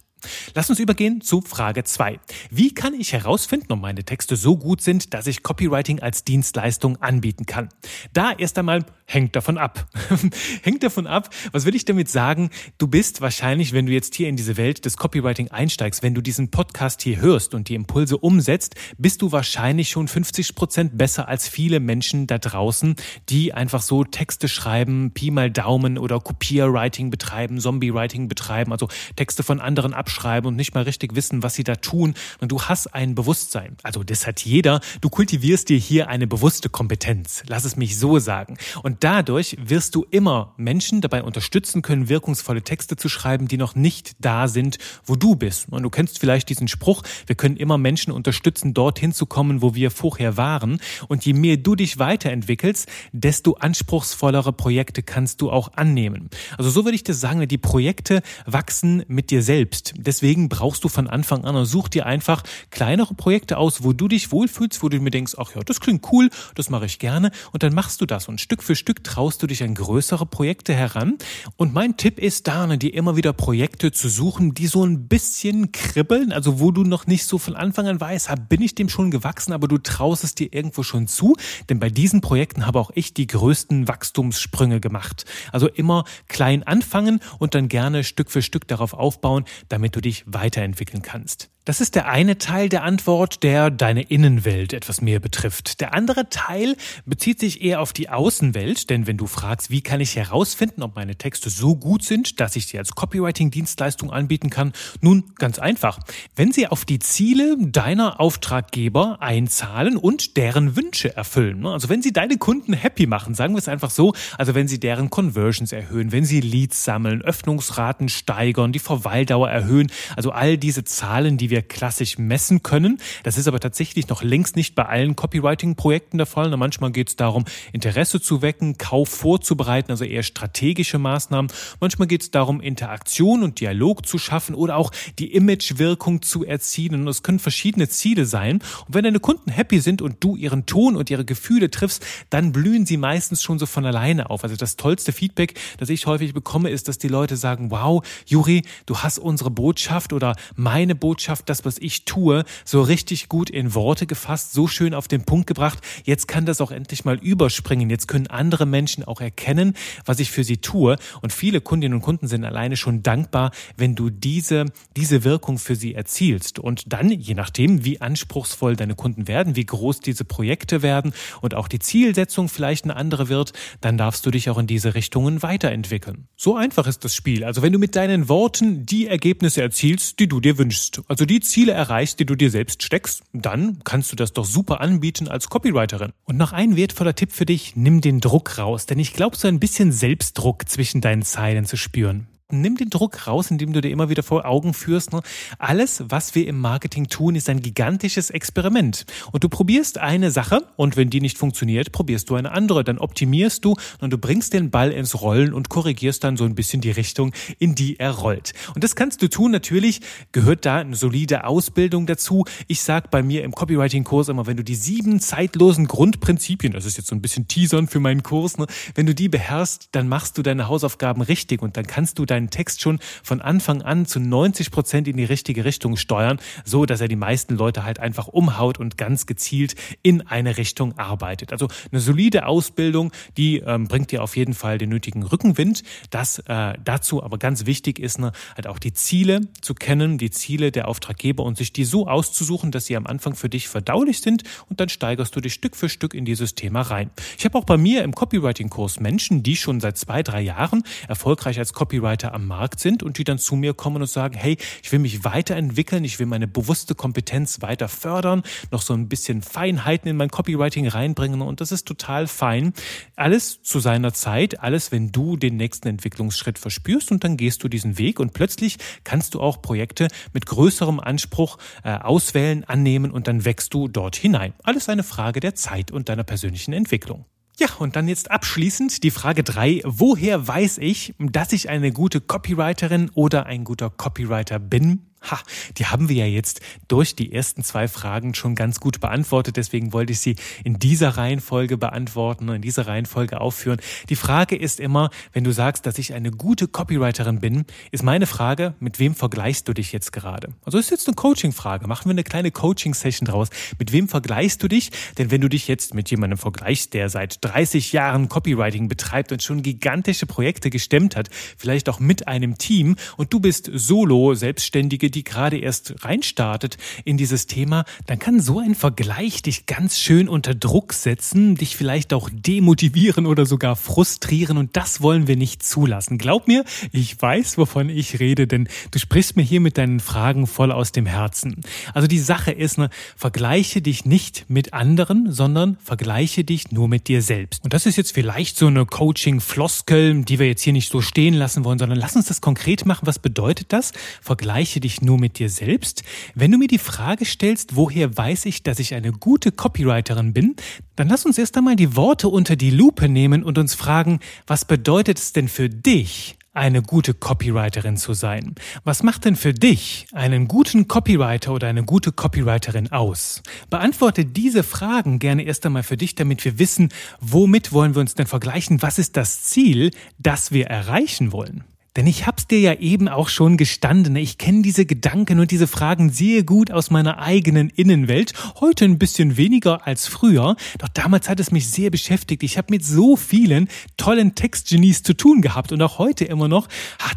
Lass 0.54 0.70
uns 0.70 0.78
übergehen 0.78 1.20
zu 1.20 1.40
Frage 1.40 1.84
2. 1.84 2.20
Wie 2.50 2.74
kann 2.74 2.94
ich 2.94 3.12
herausfinden, 3.12 3.72
ob 3.72 3.80
meine 3.80 4.04
Texte 4.04 4.36
so 4.36 4.56
gut 4.56 4.82
sind, 4.82 5.14
dass 5.14 5.26
ich 5.26 5.42
Copywriting 5.42 6.00
als 6.00 6.24
Dienstleistung 6.24 7.00
anbieten 7.00 7.46
kann? 7.46 7.68
Da 8.12 8.32
erst 8.32 8.58
einmal 8.58 8.84
hängt 9.06 9.34
davon 9.34 9.58
ab. 9.58 9.88
hängt 10.62 10.82
davon 10.82 11.06
ab. 11.06 11.30
Was 11.52 11.64
will 11.64 11.74
ich 11.74 11.84
damit 11.84 12.08
sagen? 12.08 12.50
Du 12.78 12.86
bist 12.86 13.20
wahrscheinlich, 13.20 13.72
wenn 13.72 13.86
du 13.86 13.92
jetzt 13.92 14.14
hier 14.14 14.28
in 14.28 14.36
diese 14.36 14.56
Welt 14.56 14.84
des 14.84 14.96
Copywriting 14.96 15.50
einsteigst, 15.50 16.02
wenn 16.02 16.14
du 16.14 16.20
diesen 16.20 16.50
Podcast 16.50 17.02
hier 17.02 17.20
hörst 17.20 17.54
und 17.54 17.68
die 17.68 17.74
Impulse 17.74 18.18
umsetzt, 18.18 18.74
bist 18.98 19.22
du 19.22 19.32
wahrscheinlich 19.32 19.88
schon 19.88 20.06
50 20.06 20.54
Prozent 20.54 20.98
besser 20.98 21.28
als 21.28 21.48
viele 21.48 21.80
Menschen 21.80 22.26
da 22.26 22.38
draußen, 22.38 22.94
die 23.28 23.52
einfach 23.52 23.82
so 23.82 24.04
Texte 24.04 24.48
schreiben, 24.48 25.12
Pi 25.12 25.30
mal 25.30 25.50
Daumen 25.50 25.98
oder 25.98 26.20
Kopierwriting 26.20 27.10
betreiben, 27.10 27.58
Zombie-Writing 27.58 28.28
betreiben, 28.28 28.72
also 28.72 28.88
Texte 29.16 29.42
von 29.42 29.60
anderen 29.60 29.94
abschreiben 29.94 30.09
abschreiben 30.10 30.48
und 30.48 30.56
nicht 30.56 30.74
mal 30.74 30.82
richtig 30.82 31.14
wissen, 31.14 31.42
was 31.42 31.54
sie 31.54 31.64
da 31.64 31.76
tun. 31.76 32.14
Und 32.40 32.50
du 32.50 32.62
hast 32.62 32.94
ein 32.94 33.14
Bewusstsein. 33.14 33.76
Also 33.82 34.02
das 34.02 34.26
hat 34.26 34.40
jeder. 34.40 34.80
Du 35.00 35.08
kultivierst 35.08 35.68
dir 35.68 35.78
hier 35.78 36.08
eine 36.08 36.26
bewusste 36.26 36.68
Kompetenz. 36.68 37.44
Lass 37.46 37.64
es 37.64 37.76
mich 37.76 37.96
so 37.98 38.18
sagen. 38.18 38.56
Und 38.82 39.04
dadurch 39.04 39.56
wirst 39.62 39.94
du 39.94 40.04
immer 40.10 40.54
Menschen 40.56 41.00
dabei 41.00 41.22
unterstützen 41.22 41.82
können, 41.82 42.08
wirkungsvolle 42.08 42.62
Texte 42.62 42.96
zu 42.96 43.08
schreiben, 43.08 43.46
die 43.46 43.56
noch 43.56 43.76
nicht 43.76 44.16
da 44.18 44.48
sind, 44.48 44.78
wo 45.04 45.14
du 45.14 45.36
bist. 45.36 45.68
Und 45.70 45.82
du 45.84 45.90
kennst 45.90 46.18
vielleicht 46.18 46.48
diesen 46.48 46.66
Spruch, 46.66 47.02
wir 47.26 47.36
können 47.36 47.56
immer 47.56 47.78
Menschen 47.78 48.12
unterstützen, 48.12 48.74
dorthin 48.74 49.12
zu 49.12 49.26
kommen, 49.26 49.62
wo 49.62 49.74
wir 49.74 49.90
vorher 49.90 50.36
waren. 50.36 50.80
Und 51.06 51.24
je 51.24 51.34
mehr 51.34 51.56
du 51.56 51.76
dich 51.76 51.98
weiterentwickelst, 51.98 52.88
desto 53.12 53.54
anspruchsvollere 53.54 54.52
Projekte 54.52 55.02
kannst 55.02 55.40
du 55.40 55.50
auch 55.50 55.72
annehmen. 55.74 56.30
Also 56.58 56.70
so 56.70 56.84
würde 56.84 56.96
ich 56.96 57.04
das 57.04 57.20
sagen, 57.20 57.46
die 57.46 57.58
Projekte 57.58 58.22
wachsen 58.46 59.04
mit 59.06 59.30
dir 59.30 59.42
selbst. 59.42 59.94
Deswegen 60.02 60.48
brauchst 60.48 60.84
du 60.84 60.88
von 60.88 61.06
Anfang 61.06 61.44
an, 61.44 61.64
such 61.64 61.88
dir 61.88 62.06
einfach 62.06 62.42
kleinere 62.70 63.14
Projekte 63.14 63.58
aus, 63.58 63.82
wo 63.84 63.92
du 63.92 64.08
dich 64.08 64.32
wohlfühlst, 64.32 64.82
wo 64.82 64.88
du 64.88 64.98
mir 65.00 65.10
denkst, 65.10 65.34
ach 65.38 65.54
ja, 65.54 65.62
das 65.62 65.80
klingt 65.80 66.10
cool, 66.12 66.30
das 66.54 66.70
mache 66.70 66.86
ich 66.86 66.98
gerne 66.98 67.30
und 67.52 67.62
dann 67.62 67.74
machst 67.74 68.00
du 68.00 68.06
das 68.06 68.28
und 68.28 68.40
Stück 68.40 68.62
für 68.62 68.76
Stück 68.76 69.04
traust 69.04 69.42
du 69.42 69.46
dich 69.46 69.62
an 69.62 69.74
größere 69.74 70.26
Projekte 70.26 70.74
heran. 70.74 71.18
Und 71.56 71.74
mein 71.74 71.96
Tipp 71.96 72.18
ist 72.18 72.46
da, 72.46 72.66
dir 72.76 72.94
immer 72.94 73.16
wieder 73.16 73.32
Projekte 73.32 73.92
zu 73.92 74.08
suchen, 74.08 74.54
die 74.54 74.66
so 74.66 74.84
ein 74.84 75.08
bisschen 75.08 75.72
kribbeln, 75.72 76.32
also 76.32 76.60
wo 76.60 76.70
du 76.70 76.82
noch 76.82 77.06
nicht 77.06 77.24
so 77.26 77.38
von 77.38 77.56
Anfang 77.56 77.86
an 77.86 78.00
weißt, 78.00 78.30
bin 78.48 78.62
ich 78.62 78.74
dem 78.74 78.88
schon 78.88 79.10
gewachsen, 79.10 79.52
aber 79.52 79.68
du 79.68 79.78
traust 79.78 80.24
es 80.24 80.34
dir 80.34 80.52
irgendwo 80.52 80.82
schon 80.82 81.08
zu, 81.08 81.36
denn 81.68 81.80
bei 81.80 81.90
diesen 81.90 82.20
Projekten 82.20 82.66
habe 82.66 82.78
auch 82.78 82.90
ich 82.94 83.14
die 83.14 83.26
größten 83.26 83.88
Wachstumssprünge 83.88 84.80
gemacht. 84.80 85.24
Also 85.52 85.68
immer 85.68 86.04
klein 86.28 86.62
anfangen 86.62 87.20
und 87.38 87.54
dann 87.54 87.68
gerne 87.68 88.04
Stück 88.04 88.30
für 88.30 88.42
Stück 88.42 88.68
darauf 88.68 88.94
aufbauen, 88.94 89.44
damit 89.68 89.89
damit 89.90 89.96
du 89.96 90.00
dich 90.00 90.22
weiterentwickeln 90.26 91.02
kannst. 91.02 91.50
Das 91.70 91.80
ist 91.80 91.94
der 91.94 92.08
eine 92.08 92.36
Teil 92.36 92.68
der 92.68 92.82
Antwort, 92.82 93.44
der 93.44 93.70
deine 93.70 94.02
Innenwelt 94.02 94.72
etwas 94.72 95.00
mehr 95.02 95.20
betrifft. 95.20 95.80
Der 95.80 95.94
andere 95.94 96.28
Teil 96.28 96.74
bezieht 97.06 97.38
sich 97.38 97.62
eher 97.62 97.80
auf 97.80 97.92
die 97.92 98.08
Außenwelt, 98.08 98.90
denn 98.90 99.06
wenn 99.06 99.16
du 99.16 99.28
fragst, 99.28 99.70
wie 99.70 99.80
kann 99.80 100.00
ich 100.00 100.16
herausfinden, 100.16 100.82
ob 100.82 100.96
meine 100.96 101.14
Texte 101.14 101.48
so 101.48 101.76
gut 101.76 102.02
sind, 102.02 102.40
dass 102.40 102.56
ich 102.56 102.66
sie 102.66 102.76
als 102.76 102.96
Copywriting-Dienstleistung 102.96 104.10
anbieten 104.10 104.50
kann, 104.50 104.72
nun 105.00 105.32
ganz 105.36 105.60
einfach. 105.60 106.00
Wenn 106.34 106.50
sie 106.50 106.66
auf 106.66 106.84
die 106.84 106.98
Ziele 106.98 107.56
deiner 107.60 108.18
Auftraggeber 108.18 109.18
einzahlen 109.22 109.96
und 109.96 110.36
deren 110.36 110.74
Wünsche 110.74 111.16
erfüllen. 111.16 111.64
Also 111.66 111.88
wenn 111.88 112.02
sie 112.02 112.12
deine 112.12 112.36
Kunden 112.36 112.72
happy 112.72 113.06
machen, 113.06 113.36
sagen 113.36 113.54
wir 113.54 113.58
es 113.58 113.68
einfach 113.68 113.90
so, 113.90 114.12
also 114.38 114.56
wenn 114.56 114.66
sie 114.66 114.80
deren 114.80 115.08
Conversions 115.08 115.70
erhöhen, 115.70 116.10
wenn 116.10 116.24
sie 116.24 116.40
Leads 116.40 116.82
sammeln, 116.82 117.22
Öffnungsraten 117.22 118.08
steigern, 118.08 118.72
die 118.72 118.80
Verweildauer 118.80 119.48
erhöhen, 119.48 119.92
also 120.16 120.32
all 120.32 120.58
diese 120.58 120.82
Zahlen, 120.82 121.36
die 121.36 121.50
wir 121.50 121.59
wir 121.60 121.68
klassisch 121.68 122.18
messen 122.18 122.62
können. 122.62 122.98
Das 123.22 123.36
ist 123.36 123.46
aber 123.46 123.60
tatsächlich 123.60 124.08
noch 124.08 124.22
längst 124.22 124.56
nicht 124.56 124.74
bei 124.74 124.86
allen 124.86 125.14
Copywriting-Projekten 125.14 126.16
der 126.16 126.26
Fall. 126.26 126.56
Manchmal 126.56 126.90
geht 126.90 127.08
es 127.08 127.16
darum, 127.16 127.44
Interesse 127.72 128.20
zu 128.20 128.42
wecken, 128.42 128.78
Kauf 128.78 129.08
vorzubereiten, 129.08 129.90
also 129.90 130.04
eher 130.04 130.22
strategische 130.22 130.98
Maßnahmen. 130.98 131.52
Manchmal 131.80 132.08
geht 132.08 132.22
es 132.22 132.30
darum, 132.30 132.60
Interaktion 132.60 133.42
und 133.42 133.60
Dialog 133.60 134.06
zu 134.06 134.18
schaffen 134.18 134.54
oder 134.54 134.76
auch 134.76 134.90
die 135.18 135.34
Imagewirkung 135.34 136.22
zu 136.22 136.44
erzielen. 136.44 137.02
Und 137.02 137.08
es 137.08 137.22
können 137.22 137.38
verschiedene 137.38 137.88
Ziele 137.88 138.24
sein. 138.24 138.60
Und 138.86 138.94
wenn 138.94 139.04
deine 139.04 139.20
Kunden 139.20 139.50
happy 139.50 139.80
sind 139.80 140.00
und 140.02 140.24
du 140.24 140.36
ihren 140.36 140.66
Ton 140.66 140.96
und 140.96 141.10
ihre 141.10 141.24
Gefühle 141.24 141.70
triffst, 141.70 142.04
dann 142.30 142.52
blühen 142.52 142.86
sie 142.86 142.96
meistens 142.96 143.42
schon 143.42 143.58
so 143.58 143.66
von 143.66 143.84
alleine 143.84 144.30
auf. 144.30 144.44
Also 144.44 144.56
das 144.56 144.76
tollste 144.76 145.12
Feedback, 145.12 145.58
das 145.78 145.90
ich 145.90 146.06
häufig 146.06 146.32
bekomme, 146.32 146.70
ist, 146.70 146.88
dass 146.88 146.98
die 146.98 147.08
Leute 147.08 147.36
sagen, 147.36 147.70
wow, 147.70 148.02
Juri, 148.26 148.62
du 148.86 148.98
hast 148.98 149.18
unsere 149.18 149.50
Botschaft 149.50 150.12
oder 150.12 150.36
meine 150.56 150.94
Botschaft 150.94 151.39
geschafft, 151.40 151.48
das, 151.48 151.64
was 151.64 151.78
ich 151.78 152.04
tue, 152.04 152.44
so 152.64 152.82
richtig 152.82 153.28
gut 153.28 153.50
in 153.50 153.74
Worte 153.74 154.06
gefasst, 154.06 154.52
so 154.52 154.66
schön 154.66 154.94
auf 154.94 155.08
den 155.08 155.24
Punkt 155.24 155.46
gebracht. 155.46 155.78
Jetzt 156.04 156.28
kann 156.28 156.46
das 156.46 156.60
auch 156.60 156.70
endlich 156.70 157.04
mal 157.04 157.18
überspringen. 157.18 157.90
Jetzt 157.90 158.08
können 158.08 158.26
andere 158.28 158.66
Menschen 158.66 159.04
auch 159.04 159.20
erkennen, 159.20 159.74
was 160.04 160.20
ich 160.20 160.30
für 160.30 160.44
sie 160.44 160.58
tue. 160.58 160.96
Und 161.22 161.32
viele 161.32 161.60
Kundinnen 161.60 161.96
und 161.96 162.02
Kunden 162.02 162.28
sind 162.28 162.44
alleine 162.44 162.76
schon 162.76 163.02
dankbar, 163.02 163.52
wenn 163.76 163.94
du 163.94 164.10
diese, 164.10 164.66
diese 164.96 165.24
Wirkung 165.24 165.58
für 165.58 165.76
sie 165.76 165.94
erzielst. 165.94 166.58
Und 166.58 166.92
dann, 166.92 167.10
je 167.10 167.34
nachdem, 167.34 167.84
wie 167.84 168.00
anspruchsvoll 168.00 168.76
deine 168.76 168.94
Kunden 168.94 169.28
werden, 169.28 169.56
wie 169.56 169.64
groß 169.64 170.00
diese 170.00 170.24
Projekte 170.24 170.82
werden 170.82 171.12
und 171.40 171.54
auch 171.54 171.68
die 171.68 171.78
Zielsetzung 171.78 172.48
vielleicht 172.48 172.84
eine 172.84 172.96
andere 172.96 173.28
wird, 173.28 173.52
dann 173.80 173.96
darfst 173.96 174.26
du 174.26 174.30
dich 174.30 174.50
auch 174.50 174.58
in 174.58 174.66
diese 174.66 174.94
Richtungen 174.94 175.42
weiterentwickeln. 175.42 176.28
So 176.36 176.56
einfach 176.56 176.86
ist 176.86 177.04
das 177.04 177.14
Spiel. 177.14 177.44
Also 177.44 177.62
wenn 177.62 177.72
du 177.72 177.78
mit 177.78 177.96
deinen 177.96 178.28
Worten 178.28 178.86
die 178.86 179.06
Ergebnisse 179.06 179.62
erzielst, 179.62 180.18
die 180.18 180.28
du 180.28 180.40
dir 180.40 180.58
wünschst, 180.58 181.02
also 181.08 181.24
die 181.30 181.40
Ziele 181.40 181.72
erreichst, 181.72 182.18
die 182.18 182.26
du 182.26 182.34
dir 182.34 182.50
selbst 182.50 182.82
steckst, 182.82 183.22
dann 183.32 183.80
kannst 183.84 184.12
du 184.12 184.16
das 184.16 184.32
doch 184.32 184.44
super 184.44 184.80
anbieten 184.80 185.28
als 185.28 185.48
Copywriterin. 185.48 186.12
Und 186.24 186.36
noch 186.36 186.52
ein 186.52 186.76
wertvoller 186.76 187.14
Tipp 187.14 187.32
für 187.32 187.46
dich, 187.46 187.76
nimm 187.76 188.00
den 188.00 188.20
Druck 188.20 188.58
raus, 188.58 188.86
denn 188.86 188.98
ich 188.98 189.14
glaube, 189.14 189.36
so 189.36 189.48
ein 189.48 189.60
bisschen 189.60 189.92
Selbstdruck 189.92 190.68
zwischen 190.68 191.00
deinen 191.00 191.22
Zeilen 191.22 191.64
zu 191.64 191.76
spüren 191.76 192.26
nimm 192.52 192.76
den 192.76 192.90
Druck 192.90 193.26
raus, 193.26 193.50
indem 193.50 193.72
du 193.72 193.80
dir 193.80 193.90
immer 193.90 194.08
wieder 194.08 194.22
vor 194.22 194.44
Augen 194.44 194.74
führst. 194.74 195.12
Ne? 195.12 195.20
Alles, 195.58 196.04
was 196.08 196.34
wir 196.34 196.46
im 196.46 196.58
Marketing 196.58 197.08
tun, 197.08 197.34
ist 197.34 197.48
ein 197.48 197.62
gigantisches 197.62 198.30
Experiment. 198.30 199.04
Und 199.32 199.44
du 199.44 199.48
probierst 199.48 199.98
eine 199.98 200.30
Sache 200.30 200.66
und 200.76 200.96
wenn 200.96 201.10
die 201.10 201.20
nicht 201.20 201.38
funktioniert, 201.38 201.92
probierst 201.92 202.30
du 202.30 202.34
eine 202.34 202.52
andere. 202.52 202.84
Dann 202.84 202.98
optimierst 202.98 203.64
du 203.64 203.76
und 204.00 204.12
du 204.12 204.18
bringst 204.18 204.52
den 204.52 204.70
Ball 204.70 204.90
ins 204.92 205.20
Rollen 205.20 205.52
und 205.52 205.68
korrigierst 205.68 206.24
dann 206.24 206.36
so 206.36 206.44
ein 206.44 206.54
bisschen 206.54 206.80
die 206.80 206.90
Richtung, 206.90 207.32
in 207.58 207.74
die 207.74 207.98
er 207.98 208.10
rollt. 208.10 208.52
Und 208.74 208.84
das 208.84 208.96
kannst 208.96 209.22
du 209.22 209.28
tun. 209.28 209.50
Natürlich 209.50 210.00
gehört 210.32 210.66
da 210.66 210.78
eine 210.78 210.96
solide 210.96 211.44
Ausbildung 211.44 212.06
dazu. 212.06 212.44
Ich 212.66 212.82
sag 212.82 213.10
bei 213.10 213.22
mir 213.22 213.44
im 213.44 213.52
Copywriting-Kurs 213.52 214.28
immer, 214.28 214.46
wenn 214.46 214.56
du 214.56 214.64
die 214.64 214.74
sieben 214.74 215.20
zeitlosen 215.20 215.86
Grundprinzipien, 215.86 216.72
das 216.72 216.84
ist 216.84 216.96
jetzt 216.96 217.08
so 217.08 217.14
ein 217.14 217.22
bisschen 217.22 217.48
Teasern 217.48 217.88
für 217.88 218.00
meinen 218.00 218.22
Kurs, 218.22 218.58
ne? 218.58 218.66
wenn 218.94 219.06
du 219.06 219.14
die 219.14 219.28
beherrschst, 219.28 219.88
dann 219.92 220.08
machst 220.08 220.38
du 220.38 220.42
deine 220.42 220.68
Hausaufgaben 220.68 221.22
richtig 221.22 221.62
und 221.62 221.76
dann 221.76 221.86
kannst 221.86 222.18
du 222.18 222.26
dein 222.26 222.39
deinen 222.40 222.50
Text 222.50 222.80
schon 222.80 222.98
von 223.22 223.40
Anfang 223.40 223.82
an 223.82 224.06
zu 224.06 224.18
90 224.18 224.70
Prozent 224.70 225.08
in 225.08 225.16
die 225.16 225.24
richtige 225.24 225.64
Richtung 225.64 225.96
steuern, 225.96 226.38
so 226.64 226.86
dass 226.86 227.00
er 227.00 227.08
die 227.08 227.16
meisten 227.16 227.56
Leute 227.56 227.84
halt 227.84 228.00
einfach 228.00 228.28
umhaut 228.28 228.78
und 228.78 228.96
ganz 228.96 229.26
gezielt 229.26 229.74
in 230.02 230.26
eine 230.26 230.56
Richtung 230.56 230.98
arbeitet. 230.98 231.52
Also 231.52 231.68
eine 231.92 232.00
solide 232.00 232.46
Ausbildung, 232.46 233.12
die 233.36 233.58
ähm, 233.58 233.86
bringt 233.88 234.10
dir 234.10 234.22
auf 234.22 234.36
jeden 234.36 234.54
Fall 234.54 234.78
den 234.78 234.88
nötigen 234.88 235.22
Rückenwind. 235.22 235.82
Das 236.10 236.38
äh, 236.46 236.74
dazu 236.82 237.22
aber 237.22 237.38
ganz 237.38 237.66
wichtig 237.66 237.98
ist, 237.98 238.18
ne, 238.18 238.32
halt 238.54 238.66
auch 238.66 238.78
die 238.78 238.92
Ziele 238.92 239.40
zu 239.60 239.74
kennen, 239.74 240.18
die 240.18 240.30
Ziele 240.30 240.72
der 240.72 240.88
Auftraggeber 240.88 241.44
und 241.44 241.58
sich 241.58 241.72
die 241.72 241.84
so 241.84 242.06
auszusuchen, 242.06 242.70
dass 242.70 242.86
sie 242.86 242.96
am 242.96 243.06
Anfang 243.06 243.34
für 243.34 243.48
dich 243.48 243.68
verdaulich 243.68 244.20
sind 244.20 244.44
und 244.68 244.80
dann 244.80 244.88
steigerst 244.88 245.36
du 245.36 245.40
dich 245.40 245.54
Stück 245.54 245.76
für 245.76 245.88
Stück 245.88 246.14
in 246.14 246.24
dieses 246.24 246.54
Thema 246.54 246.80
rein. 246.82 247.10
Ich 247.38 247.44
habe 247.44 247.58
auch 247.58 247.64
bei 247.64 247.76
mir 247.76 248.02
im 248.02 248.14
Copywriting-Kurs 248.14 249.00
Menschen, 249.00 249.42
die 249.42 249.56
schon 249.56 249.80
seit 249.80 249.98
zwei, 249.98 250.22
drei 250.22 250.40
Jahren 250.40 250.82
erfolgreich 251.08 251.58
als 251.58 251.72
Copywriter 251.72 252.29
am 252.30 252.46
Markt 252.46 252.80
sind 252.80 253.02
und 253.02 253.18
die 253.18 253.24
dann 253.24 253.38
zu 253.38 253.56
mir 253.56 253.74
kommen 253.74 254.02
und 254.02 254.08
sagen, 254.08 254.36
hey, 254.36 254.56
ich 254.82 254.92
will 254.92 254.98
mich 254.98 255.24
weiterentwickeln, 255.24 256.04
ich 256.04 256.18
will 256.18 256.26
meine 256.26 256.48
bewusste 256.48 256.94
Kompetenz 256.94 257.62
weiter 257.62 257.88
fördern, 257.88 258.42
noch 258.70 258.82
so 258.82 258.94
ein 258.94 259.08
bisschen 259.08 259.42
Feinheiten 259.42 260.08
in 260.08 260.16
mein 260.16 260.30
Copywriting 260.30 260.88
reinbringen 260.88 261.42
und 261.42 261.60
das 261.60 261.72
ist 261.72 261.86
total 261.86 262.26
fein. 262.26 262.72
Alles 263.16 263.62
zu 263.62 263.80
seiner 263.80 264.12
Zeit, 264.12 264.60
alles, 264.60 264.92
wenn 264.92 265.12
du 265.12 265.36
den 265.36 265.56
nächsten 265.56 265.88
Entwicklungsschritt 265.88 266.58
verspürst 266.58 267.10
und 267.10 267.24
dann 267.24 267.36
gehst 267.36 267.62
du 267.62 267.68
diesen 267.68 267.98
Weg 267.98 268.20
und 268.20 268.32
plötzlich 268.32 268.78
kannst 269.04 269.34
du 269.34 269.40
auch 269.40 269.62
Projekte 269.62 270.08
mit 270.32 270.46
größerem 270.46 271.00
Anspruch 271.00 271.58
äh, 271.84 271.92
auswählen, 271.92 272.64
annehmen 272.64 273.10
und 273.10 273.28
dann 273.28 273.44
wächst 273.44 273.74
du 273.74 273.88
dort 273.88 274.16
hinein. 274.16 274.54
Alles 274.62 274.88
eine 274.88 275.02
Frage 275.02 275.40
der 275.40 275.54
Zeit 275.54 275.90
und 275.90 276.08
deiner 276.08 276.24
persönlichen 276.24 276.72
Entwicklung. 276.72 277.24
Ja, 277.60 277.68
und 277.78 277.94
dann 277.94 278.08
jetzt 278.08 278.30
abschließend 278.30 279.02
die 279.02 279.10
Frage 279.10 279.44
drei: 279.44 279.82
Woher 279.84 280.48
weiß 280.48 280.78
ich, 280.78 281.14
dass 281.18 281.52
ich 281.52 281.68
eine 281.68 281.92
gute 281.92 282.22
Copywriterin 282.22 283.10
oder 283.12 283.44
ein 283.44 283.64
guter 283.64 283.90
Copywriter 283.90 284.58
bin? 284.58 285.09
Ha, 285.22 285.38
die 285.76 285.86
haben 285.86 286.08
wir 286.08 286.16
ja 286.16 286.24
jetzt 286.24 286.60
durch 286.88 287.14
die 287.14 287.32
ersten 287.32 287.62
zwei 287.62 287.88
Fragen 287.88 288.32
schon 288.34 288.54
ganz 288.54 288.80
gut 288.80 289.00
beantwortet. 289.00 289.58
Deswegen 289.58 289.92
wollte 289.92 290.12
ich 290.12 290.20
sie 290.20 290.36
in 290.64 290.78
dieser 290.78 291.10
Reihenfolge 291.10 291.76
beantworten 291.76 292.48
und 292.48 292.56
in 292.56 292.62
dieser 292.62 292.86
Reihenfolge 292.86 293.40
aufführen. 293.40 293.80
Die 294.08 294.16
Frage 294.16 294.56
ist 294.56 294.80
immer, 294.80 295.10
wenn 295.32 295.44
du 295.44 295.52
sagst, 295.52 295.84
dass 295.84 295.98
ich 295.98 296.14
eine 296.14 296.30
gute 296.30 296.68
Copywriterin 296.68 297.38
bin, 297.40 297.66
ist 297.90 298.02
meine 298.02 298.26
Frage, 298.26 298.74
mit 298.80 298.98
wem 298.98 299.14
vergleichst 299.14 299.68
du 299.68 299.74
dich 299.74 299.92
jetzt 299.92 300.12
gerade? 300.12 300.54
Also 300.64 300.78
ist 300.78 300.90
jetzt 300.90 301.06
eine 301.06 301.14
Coaching-Frage. 301.14 301.86
Machen 301.86 302.06
wir 302.06 302.12
eine 302.12 302.24
kleine 302.24 302.50
Coaching-Session 302.50 303.26
draus. 303.26 303.50
Mit 303.78 303.92
wem 303.92 304.08
vergleichst 304.08 304.62
du 304.62 304.68
dich? 304.68 304.90
Denn 305.18 305.30
wenn 305.30 305.42
du 305.42 305.48
dich 305.48 305.68
jetzt 305.68 305.92
mit 305.92 306.10
jemandem 306.10 306.38
vergleichst, 306.38 306.94
der 306.94 307.10
seit 307.10 307.44
30 307.44 307.92
Jahren 307.92 308.30
Copywriting 308.30 308.88
betreibt 308.88 309.32
und 309.32 309.42
schon 309.42 309.62
gigantische 309.62 310.24
Projekte 310.24 310.70
gestemmt 310.70 311.14
hat, 311.14 311.28
vielleicht 311.58 311.90
auch 311.90 312.00
mit 312.00 312.26
einem 312.26 312.56
Team 312.56 312.96
und 313.18 313.34
du 313.34 313.40
bist 313.40 313.70
solo, 313.74 314.34
selbstständige 314.34 315.09
die 315.10 315.24
gerade 315.24 315.58
erst 315.58 316.04
reinstartet 316.04 316.76
in 317.04 317.16
dieses 317.16 317.46
Thema, 317.46 317.84
dann 318.06 318.18
kann 318.18 318.40
so 318.40 318.58
ein 318.58 318.74
Vergleich 318.74 319.42
dich 319.42 319.66
ganz 319.66 319.98
schön 319.98 320.28
unter 320.28 320.54
Druck 320.54 320.92
setzen, 320.92 321.54
dich 321.54 321.76
vielleicht 321.76 322.12
auch 322.12 322.30
demotivieren 322.32 323.26
oder 323.26 323.46
sogar 323.46 323.76
frustrieren 323.76 324.56
und 324.56 324.76
das 324.76 325.00
wollen 325.00 325.26
wir 325.26 325.36
nicht 325.36 325.62
zulassen. 325.62 326.18
Glaub 326.18 326.48
mir, 326.48 326.64
ich 326.92 327.20
weiß, 327.20 327.58
wovon 327.58 327.88
ich 327.88 328.20
rede, 328.20 328.46
denn 328.46 328.68
du 328.90 328.98
sprichst 328.98 329.36
mir 329.36 329.42
hier 329.42 329.60
mit 329.60 329.78
deinen 329.78 330.00
Fragen 330.00 330.46
voll 330.46 330.72
aus 330.72 330.92
dem 330.92 331.06
Herzen. 331.06 331.62
Also 331.94 332.08
die 332.08 332.18
Sache 332.18 332.52
ist, 332.52 332.78
ne, 332.78 332.90
vergleiche 333.16 333.82
dich 333.82 334.04
nicht 334.04 334.44
mit 334.48 334.72
anderen, 334.72 335.32
sondern 335.32 335.76
vergleiche 335.82 336.44
dich 336.44 336.72
nur 336.72 336.88
mit 336.88 337.08
dir 337.08 337.22
selbst. 337.22 337.64
Und 337.64 337.72
das 337.72 337.86
ist 337.86 337.96
jetzt 337.96 338.12
vielleicht 338.12 338.56
so 338.56 338.66
eine 338.66 338.86
Coaching-Floskel, 338.86 340.24
die 340.24 340.38
wir 340.38 340.46
jetzt 340.46 340.62
hier 340.62 340.72
nicht 340.72 340.90
so 340.90 341.00
stehen 341.00 341.34
lassen 341.34 341.64
wollen, 341.64 341.78
sondern 341.78 341.98
lass 341.98 342.16
uns 342.16 342.26
das 342.26 342.40
konkret 342.40 342.86
machen. 342.86 343.06
Was 343.06 343.18
bedeutet 343.18 343.72
das? 343.72 343.92
Vergleiche 344.20 344.80
dich 344.80 344.99
nur 345.02 345.18
mit 345.18 345.38
dir 345.38 345.48
selbst? 345.48 346.02
Wenn 346.34 346.50
du 346.52 346.58
mir 346.58 346.68
die 346.68 346.78
Frage 346.78 347.24
stellst, 347.24 347.76
woher 347.76 348.16
weiß 348.16 348.46
ich, 348.46 348.62
dass 348.62 348.78
ich 348.78 348.94
eine 348.94 349.12
gute 349.12 349.52
Copywriterin 349.52 350.32
bin, 350.32 350.56
dann 350.96 351.08
lass 351.08 351.26
uns 351.26 351.38
erst 351.38 351.56
einmal 351.56 351.76
die 351.76 351.96
Worte 351.96 352.28
unter 352.28 352.56
die 352.56 352.70
Lupe 352.70 353.08
nehmen 353.08 353.42
und 353.42 353.58
uns 353.58 353.74
fragen, 353.74 354.20
was 354.46 354.64
bedeutet 354.64 355.18
es 355.18 355.32
denn 355.32 355.48
für 355.48 355.68
dich, 355.68 356.36
eine 356.52 356.82
gute 356.82 357.14
Copywriterin 357.14 357.96
zu 357.96 358.12
sein. 358.12 358.54
Was 358.84 359.02
macht 359.02 359.24
denn 359.24 359.36
für 359.36 359.54
dich 359.54 360.06
einen 360.12 360.48
guten 360.48 360.88
Copywriter 360.88 361.52
oder 361.52 361.68
eine 361.68 361.84
gute 361.84 362.12
Copywriterin 362.12 362.90
aus? 362.90 363.42
Beantworte 363.70 364.24
diese 364.24 364.62
Fragen 364.62 365.18
gerne 365.20 365.44
erst 365.44 365.64
einmal 365.64 365.84
für 365.84 365.96
dich, 365.96 366.16
damit 366.16 366.44
wir 366.44 366.58
wissen, 366.58 366.90
womit 367.20 367.72
wollen 367.72 367.94
wir 367.94 368.00
uns 368.00 368.14
denn 368.14 368.26
vergleichen? 368.26 368.82
Was 368.82 368.98
ist 368.98 369.16
das 369.16 369.44
Ziel, 369.44 369.92
das 370.18 370.50
wir 370.50 370.66
erreichen 370.66 371.32
wollen? 371.32 371.64
Denn 371.96 372.06
ich 372.06 372.26
hab's 372.26 372.46
dir 372.46 372.60
ja 372.60 372.74
eben 372.74 373.08
auch 373.08 373.28
schon 373.28 373.56
gestanden. 373.56 374.14
Ich 374.16 374.38
kenne 374.38 374.62
diese 374.62 374.86
Gedanken 374.86 375.40
und 375.40 375.50
diese 375.50 375.66
Fragen 375.66 376.10
sehr 376.10 376.44
gut 376.44 376.70
aus 376.70 376.90
meiner 376.90 377.18
eigenen 377.18 377.68
Innenwelt. 377.68 378.32
Heute 378.60 378.84
ein 378.84 378.98
bisschen 378.98 379.36
weniger 379.36 379.86
als 379.86 380.06
früher. 380.06 380.56
Doch 380.78 380.88
damals 380.88 381.28
hat 381.28 381.40
es 381.40 381.50
mich 381.50 381.68
sehr 381.68 381.90
beschäftigt. 381.90 382.44
Ich 382.44 382.58
habe 382.58 382.68
mit 382.70 382.84
so 382.84 383.16
vielen 383.16 383.68
tollen 383.96 384.36
Textgenies 384.36 385.02
zu 385.02 385.14
tun 385.14 385.42
gehabt 385.42 385.72
und 385.72 385.82
auch 385.82 385.98
heute 385.98 386.24
immer 386.24 386.46
noch, 386.46 386.68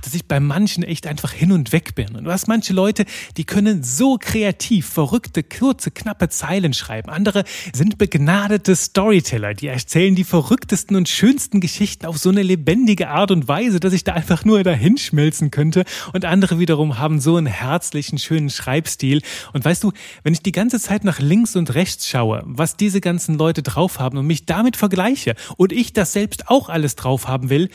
dass 0.04 0.14
ich 0.14 0.28
bei 0.28 0.40
manchen 0.40 0.84
echt 0.84 1.08
einfach 1.08 1.32
hin 1.32 1.52
und 1.52 1.72
weg 1.72 1.96
bin. 1.96 2.16
Und 2.16 2.26
du 2.26 2.32
hast 2.32 2.48
manche 2.48 2.74
Leute, 2.74 3.06
die 3.38 3.46
können 3.46 3.84
so 3.84 4.18
kreativ, 4.20 4.88
verrückte, 4.88 5.44
kurze, 5.44 5.92
knappe 5.92 6.30
Zeilen 6.30 6.74
schreiben. 6.74 7.10
Andere 7.10 7.44
sind 7.74 7.98
begnadete 7.98 8.76
Storyteller, 8.76 9.54
die 9.54 9.68
erzählen 9.68 10.16
die 10.16 10.24
verrücktesten 10.24 10.98
und 10.98 11.10
schönsten 11.10 11.62
Geschichten 11.62 12.06
auf 12.06 12.18
so 12.18 12.30
eine 12.30 12.44
lebendige 12.44 13.10
Art 13.10 13.32
und 13.32 13.48
Weise, 13.48 13.80
dass 13.80 13.94
ich 13.94 14.04
da 14.04 14.14
einfach 14.14 14.44
nur 14.46 14.63
dahinschmelzen 14.64 15.52
könnte. 15.52 15.84
Und 16.14 16.26
andere 16.26 16.60
wiederum 16.60 16.98
haben 16.98 17.20
so 17.20 17.36
einen 17.36 17.48
herzlichen, 17.48 18.18
schönen 18.18 18.50
Schreibstil. 18.50 19.22
Und 19.54 19.66
weißt 19.66 19.84
du, 19.84 19.92
wenn 20.24 20.34
ich 20.34 20.42
die 20.42 20.52
ganze 20.52 20.80
Zeit 20.80 21.04
nach 21.04 21.20
links 21.20 21.56
und 21.56 21.74
rechts 21.76 22.08
schaue, 22.08 22.44
was 22.46 22.78
diese 22.78 23.02
ganzen 23.02 23.38
Leute 23.38 23.64
drauf 23.64 24.00
haben 24.00 24.18
und 24.18 24.28
mich 24.28 24.46
damit 24.46 24.78
vergleiche 24.78 25.36
und 25.58 25.72
ich 25.72 25.94
das 25.94 26.14
selbst 26.14 26.50
auch 26.50 26.70
alles 26.70 26.96
drauf 26.96 27.28
haben 27.28 27.50
will, 27.50 27.70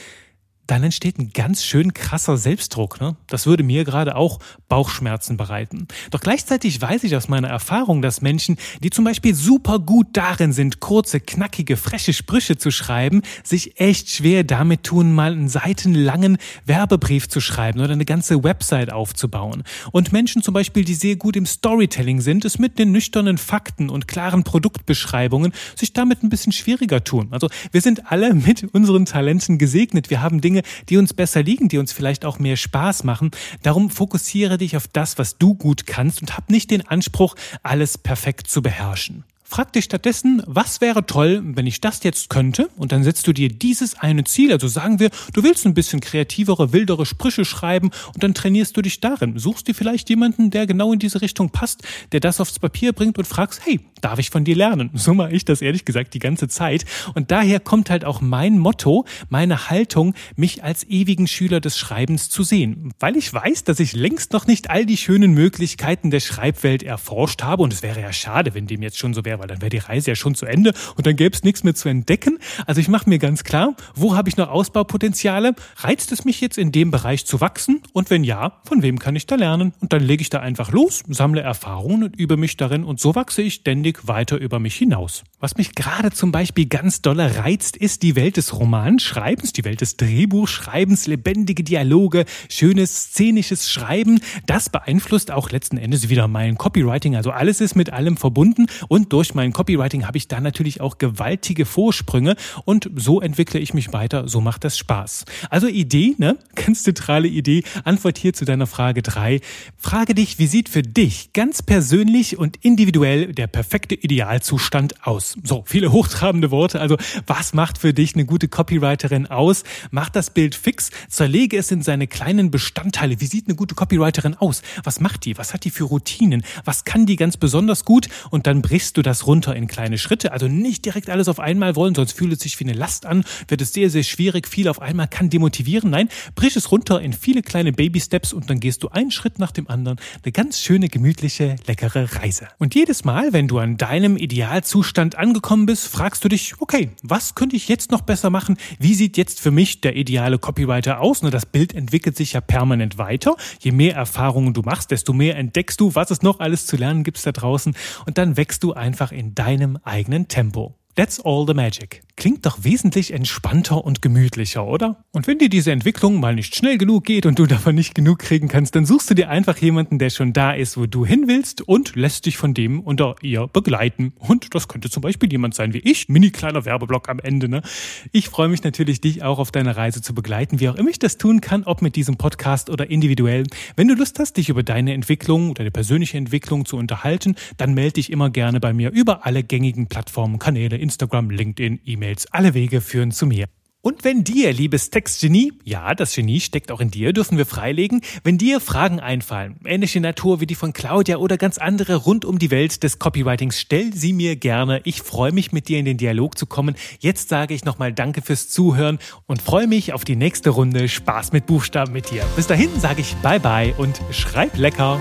dann 0.69 0.85
entsteht 0.85 1.19
ein 1.19 1.31
ganz 1.33 1.65
schön 1.65 1.95
krasser 1.95 2.37
Selbstdruck. 2.37 3.01
Ne? 3.01 3.17
Das 3.27 3.47
würde 3.47 3.63
mir 3.63 3.85
gerade 3.85 4.17
auch 4.17 4.39
Bauchschmerzen 4.69 5.39
bereiten. 5.39 5.89
Doch 6.11 6.21
gleichzeitig 6.21 6.81
weiß 6.81 7.05
ich 7.05 7.17
aus 7.17 7.29
meiner 7.29 7.49
Erfahrung, 7.49 8.03
dass 8.03 8.21
Menschen, 8.21 8.59
die 8.83 8.91
zum 8.91 9.05
Beispiel 9.05 9.35
super 9.35 9.79
gut 9.79 10.09
darin 10.13 10.53
sind, 10.53 10.79
kurze, 10.81 11.21
knackige, 11.21 11.79
freche 11.79 12.13
Sprüche 12.13 12.59
zu 12.59 12.71
schreiben, 12.71 13.23
sich 13.43 13.81
echt 13.81 14.11
schwer 14.11 14.45
damit 14.45 14.83
tun, 14.83 15.15
mal 15.15 15.33
einen 15.33 15.49
seitenlangen 15.49 16.37
Werbebrief 16.67 17.31
zu 17.31 17.41
schreiben 17.41 17.81
oder 17.81 17.95
eine 17.95 18.05
ganze 18.05 18.45
Website 18.45 18.93
aufzubauen. 18.93 19.65
Und 19.91 20.13
Menschen 20.13 20.43
zum 20.43 20.53
Beispiel, 20.53 20.85
die 20.85 20.95
sehr 20.95 21.17
gut 21.17 21.37
im 21.37 21.47
Storytelling 21.47 22.21
sind, 22.21 22.45
es 22.45 22.59
mit 22.59 22.79
den 22.79 22.93
nüchternen 22.93 23.39
Fakten 23.39 23.89
und 23.89 24.07
klaren 24.07 24.45
Produktbeschreibungen 24.45 25.55
sich 25.75 25.95
damit 25.95 26.23
ein 26.23 26.29
bisschen 26.29 26.53
schwieriger 26.53 27.03
tun. 27.03 27.29
Also 27.31 27.49
wir 27.73 27.81
sind 27.81 28.13
alle 28.13 28.35
mit 28.35 28.65
unseren 28.75 29.07
Talenten 29.07 29.57
gesegnet. 29.57 30.11
Wir 30.11 30.21
haben 30.21 30.43
Dinge 30.43 30.58
Dinge, 30.59 30.63
die 30.89 30.97
uns 30.97 31.15
besser 31.15 31.43
liegen, 31.43 31.69
die 31.69 31.79
uns 31.79 31.93
vielleicht 31.93 32.25
auch 32.25 32.39
mehr 32.39 32.57
Spaß 32.57 33.05
machen. 33.05 33.31
Darum 33.63 33.91
fokussiere 33.91 34.59
dich 34.59 34.77
auf 34.77 34.89
das, 34.89 35.19
was 35.19 35.39
du 35.39 35.55
gut 35.55 35.87
kannst 35.87 36.21
und 36.23 36.37
hab 36.37 36.51
nicht 36.51 36.71
den 36.71 36.87
Anspruch, 36.87 37.35
alles 37.63 37.99
perfekt 37.99 38.49
zu 38.49 38.63
beherrschen. 38.63 39.25
Frag 39.51 39.73
dich 39.73 39.87
stattdessen, 39.87 40.43
was 40.45 40.83
wäre 40.83 41.07
toll, 41.07 41.41
wenn 41.43 41.67
ich 41.67 41.81
das 41.81 42.03
jetzt 42.03 42.29
könnte? 42.29 42.69
Und 42.77 42.93
dann 42.93 43.03
setzt 43.03 43.27
du 43.27 43.33
dir 43.33 43.49
dieses 43.49 43.99
eine 43.99 44.25
Ziel. 44.25 44.53
Also 44.53 44.69
sagen 44.69 45.01
wir, 45.01 45.09
du 45.33 45.43
willst 45.43 45.65
ein 45.65 45.73
bisschen 45.73 46.01
kreativere, 46.01 46.75
wildere 46.75 47.07
Sprüche 47.07 47.47
schreiben 47.47 47.91
und 48.13 48.23
dann 48.23 48.35
trainierst 48.35 48.77
du 48.77 48.83
dich 48.83 49.01
darin. 49.01 49.39
Suchst 49.39 49.67
dir 49.67 49.75
vielleicht 49.75 50.11
jemanden, 50.11 50.51
der 50.51 50.67
genau 50.67 50.93
in 50.93 50.99
diese 50.99 51.23
Richtung 51.23 51.49
passt, 51.49 51.83
der 52.13 52.21
das 52.21 52.43
aufs 52.43 52.59
Papier 52.59 52.93
bringt 52.93 53.17
und 53.17 53.25
fragst, 53.25 53.63
hey, 53.65 53.81
darf 54.03 54.19
ich 54.19 54.29
von 54.29 54.45
dir 54.45 54.55
lernen? 54.55 54.91
So 54.93 55.15
mache 55.15 55.33
ich 55.33 55.47
das 55.47 55.63
ehrlich 55.63 55.87
gesagt 55.87 56.13
die 56.13 56.19
ganze 56.19 56.49
Zeit. 56.49 56.85
Und 57.15 57.31
daher 57.31 57.59
kommt 57.59 57.89
halt 57.89 58.05
auch 58.05 58.21
mein 58.21 58.59
Motto, 58.59 59.07
meine 59.31 59.71
Haltung, 59.71 60.13
mich 60.37 60.63
als 60.63 60.85
ewigen 60.85 61.27
Schüler 61.27 61.61
des 61.61 61.79
Schreibens 61.79 62.29
zu 62.29 62.43
sehen. 62.43 62.93
Weil 63.01 63.17
ich 63.17 63.33
weiß, 63.33 63.65
dass 63.65 63.81
ich 63.81 63.95
längst 63.95 64.35
noch 64.35 64.47
nicht 64.47 64.69
all 64.69 64.85
die 64.85 64.99
schönen 64.99 65.33
Möglichkeiten 65.33 66.11
der 66.11 66.21
Schreibwelt 66.21 66.83
erforscht 66.83 67.43
habe. 67.43 67.63
Und 67.63 67.73
es 67.73 67.83
wäre 67.83 68.03
ja 68.03 68.13
schade, 68.13 68.53
wenn 68.53 68.67
dem 68.67 68.83
jetzt 68.83 68.99
schon 68.99 69.15
so 69.15 69.25
wäre 69.25 69.38
weil 69.39 69.49
dann 69.49 69.61
wäre 69.61 69.71
die 69.71 69.79
Reise 69.79 70.11
ja 70.11 70.15
schon 70.15 70.35
zu 70.35 70.47
Ende 70.47 70.73
und 70.97 71.07
dann 71.07 71.17
gäbe 71.17 71.35
es 71.35 71.43
nichts 71.43 71.65
mehr 71.65 71.75
zu 71.75 71.89
entdecken. 71.89 72.39
Also 72.67 72.81
ich 72.81 72.89
mache 72.89 73.09
mir 73.09 73.19
ganz 73.19 73.45
klar, 73.45 73.75
wo 73.95 74.17
habe 74.17 74.29
ich 74.29 74.37
noch 74.37 74.49
Ausbaupotenziale? 74.49 75.55
Reizt 75.77 76.13
es 76.13 76.25
mich 76.25 76.41
jetzt 76.41 76.59
in 76.59 76.73
dem 76.73 76.91
Bereich 76.91 77.27
zu 77.27 77.41
wachsen? 77.41 77.83
Und 77.93 78.11
wenn 78.11 78.25
ja, 78.25 78.61
von 78.65 78.83
wem 78.83 78.99
kann 78.99 79.17
ich 79.17 79.27
da 79.27 79.37
lernen? 79.37 79.73
Und 79.81 79.93
dann 79.93 80.03
lege 80.03 80.23
ich 80.23 80.31
da 80.31 80.41
einfach 80.41 80.73
los, 80.73 81.03
sammle 81.09 81.41
Erfahrungen 81.41 82.05
und 82.05 82.17
übe 82.17 82.37
mich 82.37 82.57
darin 82.57 82.85
und 82.85 83.01
so 83.01 83.15
wachse 83.15 83.43
ich 83.43 83.55
ständig 83.55 84.07
weiter 84.07 84.39
über 84.39 84.59
mich 84.59 84.75
hinaus. 84.75 85.25
Was 85.41 85.57
mich 85.57 85.75
gerade 85.75 86.11
zum 86.11 86.33
Beispiel 86.33 86.67
ganz 86.67 87.01
dolle 87.01 87.37
reizt, 87.37 87.77
ist 87.77 88.03
die 88.03 88.17
Welt 88.17 88.37
des 88.37 88.59
Romanschreibens, 88.59 89.53
die 89.53 89.65
Welt 89.65 89.81
des 89.81 89.97
Drehbuchschreibens, 89.97 91.07
lebendige 91.07 91.63
Dialoge, 91.63 92.25
schönes 92.49 93.05
szenisches 93.05 93.71
Schreiben. 93.71 94.21
Das 94.47 94.69
beeinflusst 94.69 95.31
auch 95.31 95.51
letzten 95.51 95.79
Endes 95.79 96.09
wieder 96.09 96.27
mein 96.27 96.59
Copywriting. 96.59 97.15
Also 97.15 97.31
alles 97.31 97.61
ist 97.61 97.77
mit 97.77 97.93
allem 97.93 98.17
verbunden 98.17 98.67
und 98.89 99.13
durch 99.13 99.28
durch 99.29 99.35
mein 99.35 99.53
Copywriting 99.53 100.07
habe 100.07 100.17
ich 100.17 100.27
da 100.27 100.41
natürlich 100.41 100.81
auch 100.81 100.97
gewaltige 100.97 101.67
Vorsprünge 101.67 102.35
und 102.65 102.91
so 102.97 103.21
entwickle 103.21 103.61
ich 103.61 103.75
mich 103.75 103.93
weiter, 103.93 104.27
so 104.27 104.41
macht 104.41 104.65
das 104.65 104.79
Spaß. 104.79 105.27
Also 105.51 105.67
Idee, 105.67 106.15
ne? 106.17 106.39
Ganz 106.55 106.83
zentrale 106.83 107.29
Idee. 107.29 107.63
Antwort 107.85 108.17
hier 108.17 108.33
zu 108.33 108.47
deiner 108.47 108.67
Frage 108.67 109.03
drei. 109.03 109.41
Frage 109.77 110.15
dich, 110.15 110.39
wie 110.39 110.47
sieht 110.47 110.71
für 110.71 110.81
dich 110.81 111.35
ganz 111.35 111.63
persönlich 111.63 112.39
und 112.39 112.57
individuell 112.65 113.35
der 113.35 113.49
perfekte 113.49 113.95
Idealzustand 113.95 115.07
aus? 115.07 115.37
So, 115.45 115.63
viele 115.67 115.93
hochtrabende 115.93 116.51
Worte. 116.51 116.81
Also, 116.81 116.97
was 117.27 117.53
macht 117.53 117.77
für 117.77 117.93
dich 117.93 118.15
eine 118.15 118.25
gute 118.25 118.49
Copywriterin 118.49 119.27
aus? 119.27 119.63
Mach 119.91 120.09
das 120.09 120.31
Bild 120.31 120.55
fix, 120.55 120.91
zerlege 121.09 121.59
es 121.59 121.71
in 121.71 121.83
seine 121.83 122.07
kleinen 122.07 122.51
Bestandteile. 122.51 123.21
Wie 123.21 123.27
sieht 123.27 123.47
eine 123.47 123.57
gute 123.57 123.75
Copywriterin 123.75 124.37
aus? 124.37 124.63
Was 124.85 125.01
macht 125.01 125.27
die? 125.27 125.37
Was 125.37 125.53
hat 125.53 125.65
die 125.65 125.71
für 125.71 125.85
Routinen? 125.85 126.45
Was 126.65 126.85
kann 126.85 127.05
die 127.05 127.17
ganz 127.17 127.37
besonders 127.37 127.85
gut? 127.85 128.09
Und 128.31 128.47
dann 128.47 128.63
brichst 128.63 128.97
du 128.97 129.03
das 129.03 129.18
das 129.19 129.27
runter 129.27 129.57
in 129.57 129.67
kleine 129.67 129.99
Schritte. 129.99 130.33
Also 130.33 130.49
nicht 130.49 130.85
direkt 130.85 131.11
alles 131.11 131.29
auf 131.29 131.41
einmal 131.41 131.77
wollen, 131.77 131.95
sonst 131.95 132.13
fühlt 132.13 132.33
es 132.33 132.41
sich 132.41 132.59
wie 132.61 132.65
eine 132.65 132.73
Last 132.73 133.07
an, 133.07 133.25
wird 133.49 133.61
es 133.61 133.73
sehr, 133.73 133.91
sehr 133.91 134.03
schwierig. 134.03 134.47
Viel 134.47 134.69
auf 134.69 134.81
einmal 134.81 135.09
kann 135.09 135.31
demotivieren. 135.31 135.91
Nein, 135.91 136.09
brich 136.35 136.57
es 136.57 136.71
runter 136.71 137.01
in 137.01 137.13
viele 137.13 137.43
kleine 137.43 137.73
Baby-Steps 137.73 138.33
und 138.33 138.49
dann 138.49 138.61
gehst 138.61 138.83
du 138.83 138.89
einen 138.89 139.11
Schritt 139.11 139.39
nach 139.39 139.51
dem 139.51 139.69
anderen. 139.69 139.99
Eine 140.23 140.33
ganz 140.33 140.61
schöne, 140.61 140.89
gemütliche, 140.89 141.57
leckere 141.67 142.09
Reise. 142.17 142.49
Und 142.59 142.75
jedes 142.75 143.05
Mal, 143.05 143.33
wenn 143.33 143.49
du 143.49 143.59
an 143.59 143.77
deinem 143.77 144.17
Idealzustand 144.17 145.17
angekommen 145.17 145.67
bist, 145.67 145.89
fragst 145.89 146.25
du 146.25 146.29
dich, 146.29 146.55
okay, 146.61 146.91
was 147.03 147.35
könnte 147.35 147.57
ich 147.57 147.69
jetzt 147.69 147.91
noch 147.91 148.03
besser 148.03 148.31
machen? 148.31 148.57
Wie 148.79 148.95
sieht 148.95 149.17
jetzt 149.17 149.41
für 149.41 149.51
mich 149.51 149.81
der 149.81 149.97
ideale 149.97 150.39
Copywriter 150.39 151.01
aus? 151.01 151.21
Das 151.21 151.47
Bild 151.47 151.75
entwickelt 151.75 152.17
sich 152.17 152.35
ja 152.35 152.41
permanent 152.41 152.97
weiter. 152.97 153.35
Je 153.59 153.73
mehr 153.73 153.97
Erfahrungen 153.97 154.55
du 154.55 154.63
machst, 154.63 154.93
desto 154.93 155.13
mehr 155.13 155.37
entdeckst 155.37 155.81
du, 155.81 155.97
was 155.97 156.13
es 156.13 156.23
noch 156.23 156.39
alles 156.39 156.67
zu 156.67 156.77
lernen 156.77 157.03
gibt 157.03 157.19
da 157.27 157.33
draußen. 157.33 157.75
Und 158.07 158.19
dann 158.19 158.37
wächst 158.37 158.63
du 158.63 158.73
einfach 158.73 159.08
einfach 159.09 159.13
in 159.13 159.35
deinem 159.35 159.79
eigenen 159.85 160.29
Tempo. 160.29 160.78
That's 160.99 161.21
all 161.25 161.47
the 161.47 161.55
magic. 161.55 162.03
Klingt 162.17 162.45
doch 162.45 162.65
wesentlich 162.65 163.13
entspannter 163.13 163.85
und 163.85 164.03
gemütlicher, 164.03 164.67
oder? 164.67 165.05
Und 165.13 165.29
wenn 165.29 165.39
dir 165.39 165.49
diese 165.49 165.71
Entwicklung 165.71 166.19
mal 166.19 166.35
nicht 166.35 166.57
schnell 166.57 166.77
genug 166.77 167.05
geht 167.05 167.27
und 167.27 167.39
du 167.39 167.47
davon 167.47 167.77
nicht 167.77 167.95
genug 167.95 168.19
kriegen 168.19 168.49
kannst, 168.49 168.75
dann 168.75 168.85
suchst 168.85 169.09
du 169.09 169.15
dir 169.15 169.31
einfach 169.31 169.57
jemanden, 169.59 170.01
der 170.01 170.11
schon 170.11 170.33
da 170.33 170.51
ist, 170.51 170.77
wo 170.77 170.87
du 170.87 171.07
hin 171.07 171.29
willst 171.29 171.63
und 171.63 171.95
lässt 171.95 172.27
dich 172.27 172.37
von 172.37 172.55
dem 172.55 172.81
oder 172.81 173.15
ihr 173.23 173.47
begleiten. 173.47 174.13
Und 174.19 174.53
das 174.57 174.67
könnte 174.67 174.91
zum 174.91 175.01
Beispiel 175.01 175.31
jemand 175.31 175.55
sein 175.55 175.73
wie 175.73 175.79
ich. 175.79 176.09
Mini 176.09 176.31
kleiner 176.31 176.65
Werbeblock 176.65 177.09
am 177.09 177.21
Ende, 177.21 177.49
ne? 177.49 177.63
Ich 178.11 178.29
freue 178.29 178.49
mich 178.49 178.65
natürlich, 178.65 179.01
dich 179.01 179.23
auch 179.23 179.39
auf 179.39 179.53
deiner 179.53 179.77
Reise 179.77 180.03
zu 180.03 180.17
begleiten, 180.17 180.59
wie 180.59 180.69
auch 180.69 180.75
immer 180.75 180.91
ich 180.91 180.99
das 180.99 181.17
tun 181.17 181.41
kann, 181.41 181.63
ob 181.63 181.81
mit 181.81 181.95
diesem 181.95 182.17
Podcast 182.17 182.71
oder 182.71 182.91
individuell. 182.91 183.45
Wenn 183.77 183.87
du 183.87 183.95
Lust 183.95 184.19
hast, 184.19 184.37
dich 184.37 184.49
über 184.49 184.65
deine 184.65 184.95
Entwicklung, 184.95 185.55
deine 185.55 185.71
persönliche 185.71 186.19
Entwicklung 186.19 186.67
zu 186.67 186.77
unterhalten, 186.77 187.37
dann 187.57 187.75
melde 187.75 187.93
dich 187.93 188.11
immer 188.11 188.31
gerne 188.31 188.59
bei 188.59 188.73
mir 188.73 188.91
über 188.91 189.25
alle 189.25 189.45
gängigen 189.45 189.87
Plattformen, 189.87 190.41
Kanäle, 190.41 190.88
Instagram, 190.89 191.31
LinkedIn, 191.31 191.81
E-Mail 191.85 192.09
E-Mails. 192.09 192.27
Alle 192.33 192.55
Wege 192.55 192.81
führen 192.81 193.13
zu 193.13 193.27
mir. 193.27 193.47
Und 193.81 194.03
wenn 194.03 194.25
dir, 194.25 194.53
liebes 194.53 194.91
Textgenie, 194.91 195.53
ja, 195.65 195.95
das 195.95 196.15
Genie 196.15 196.41
steckt 196.41 196.73
auch 196.73 196.81
in 196.81 196.91
dir, 196.91 197.13
dürfen 197.13 197.39
wir 197.39 197.47
freilegen, 197.47 198.01
wenn 198.25 198.37
dir 198.37 198.61
Fragen 198.61 198.99
einfallen, 198.99 199.61
ähnliche 199.65 200.01
Natur 200.01 200.41
wie 200.41 200.47
die 200.47 200.57
von 200.57 200.73
Claudia 200.73 201.19
oder 201.19 201.37
ganz 201.39 201.59
andere 201.59 201.95
rund 201.95 202.25
um 202.25 202.41
die 202.41 202.51
Welt 202.51 202.83
des 202.83 202.99
Copywritings, 202.99 203.59
stell 203.59 203.95
sie 203.95 204.13
mir 204.13 204.35
gerne. 204.35 204.81
Ich 204.83 205.01
freue 205.03 205.33
mich, 205.33 205.53
mit 205.53 205.69
dir 205.69 205.79
in 205.79 205.85
den 205.85 205.97
Dialog 205.97 206.37
zu 206.37 206.45
kommen. 206.45 206.75
Jetzt 206.99 207.29
sage 207.29 207.55
ich 207.55 207.65
nochmal 207.65 207.93
Danke 207.93 208.21
fürs 208.21 208.49
Zuhören 208.49 208.99
und 209.27 209.41
freue 209.41 209.69
mich 209.69 209.93
auf 209.93 210.05
die 210.05 210.17
nächste 210.17 210.51
Runde 210.51 210.89
Spaß 210.89 211.31
mit 211.33 211.47
Buchstaben 211.47 211.93
mit 211.93 212.11
dir. 212.11 212.25
Bis 212.35 212.49
dahin 212.49 212.69
sage 212.81 213.01
ich 213.01 213.15
Bye 213.23 213.41
bye 213.41 213.75
und 213.79 214.01
schreib 214.11 214.59
lecker. 214.59 215.01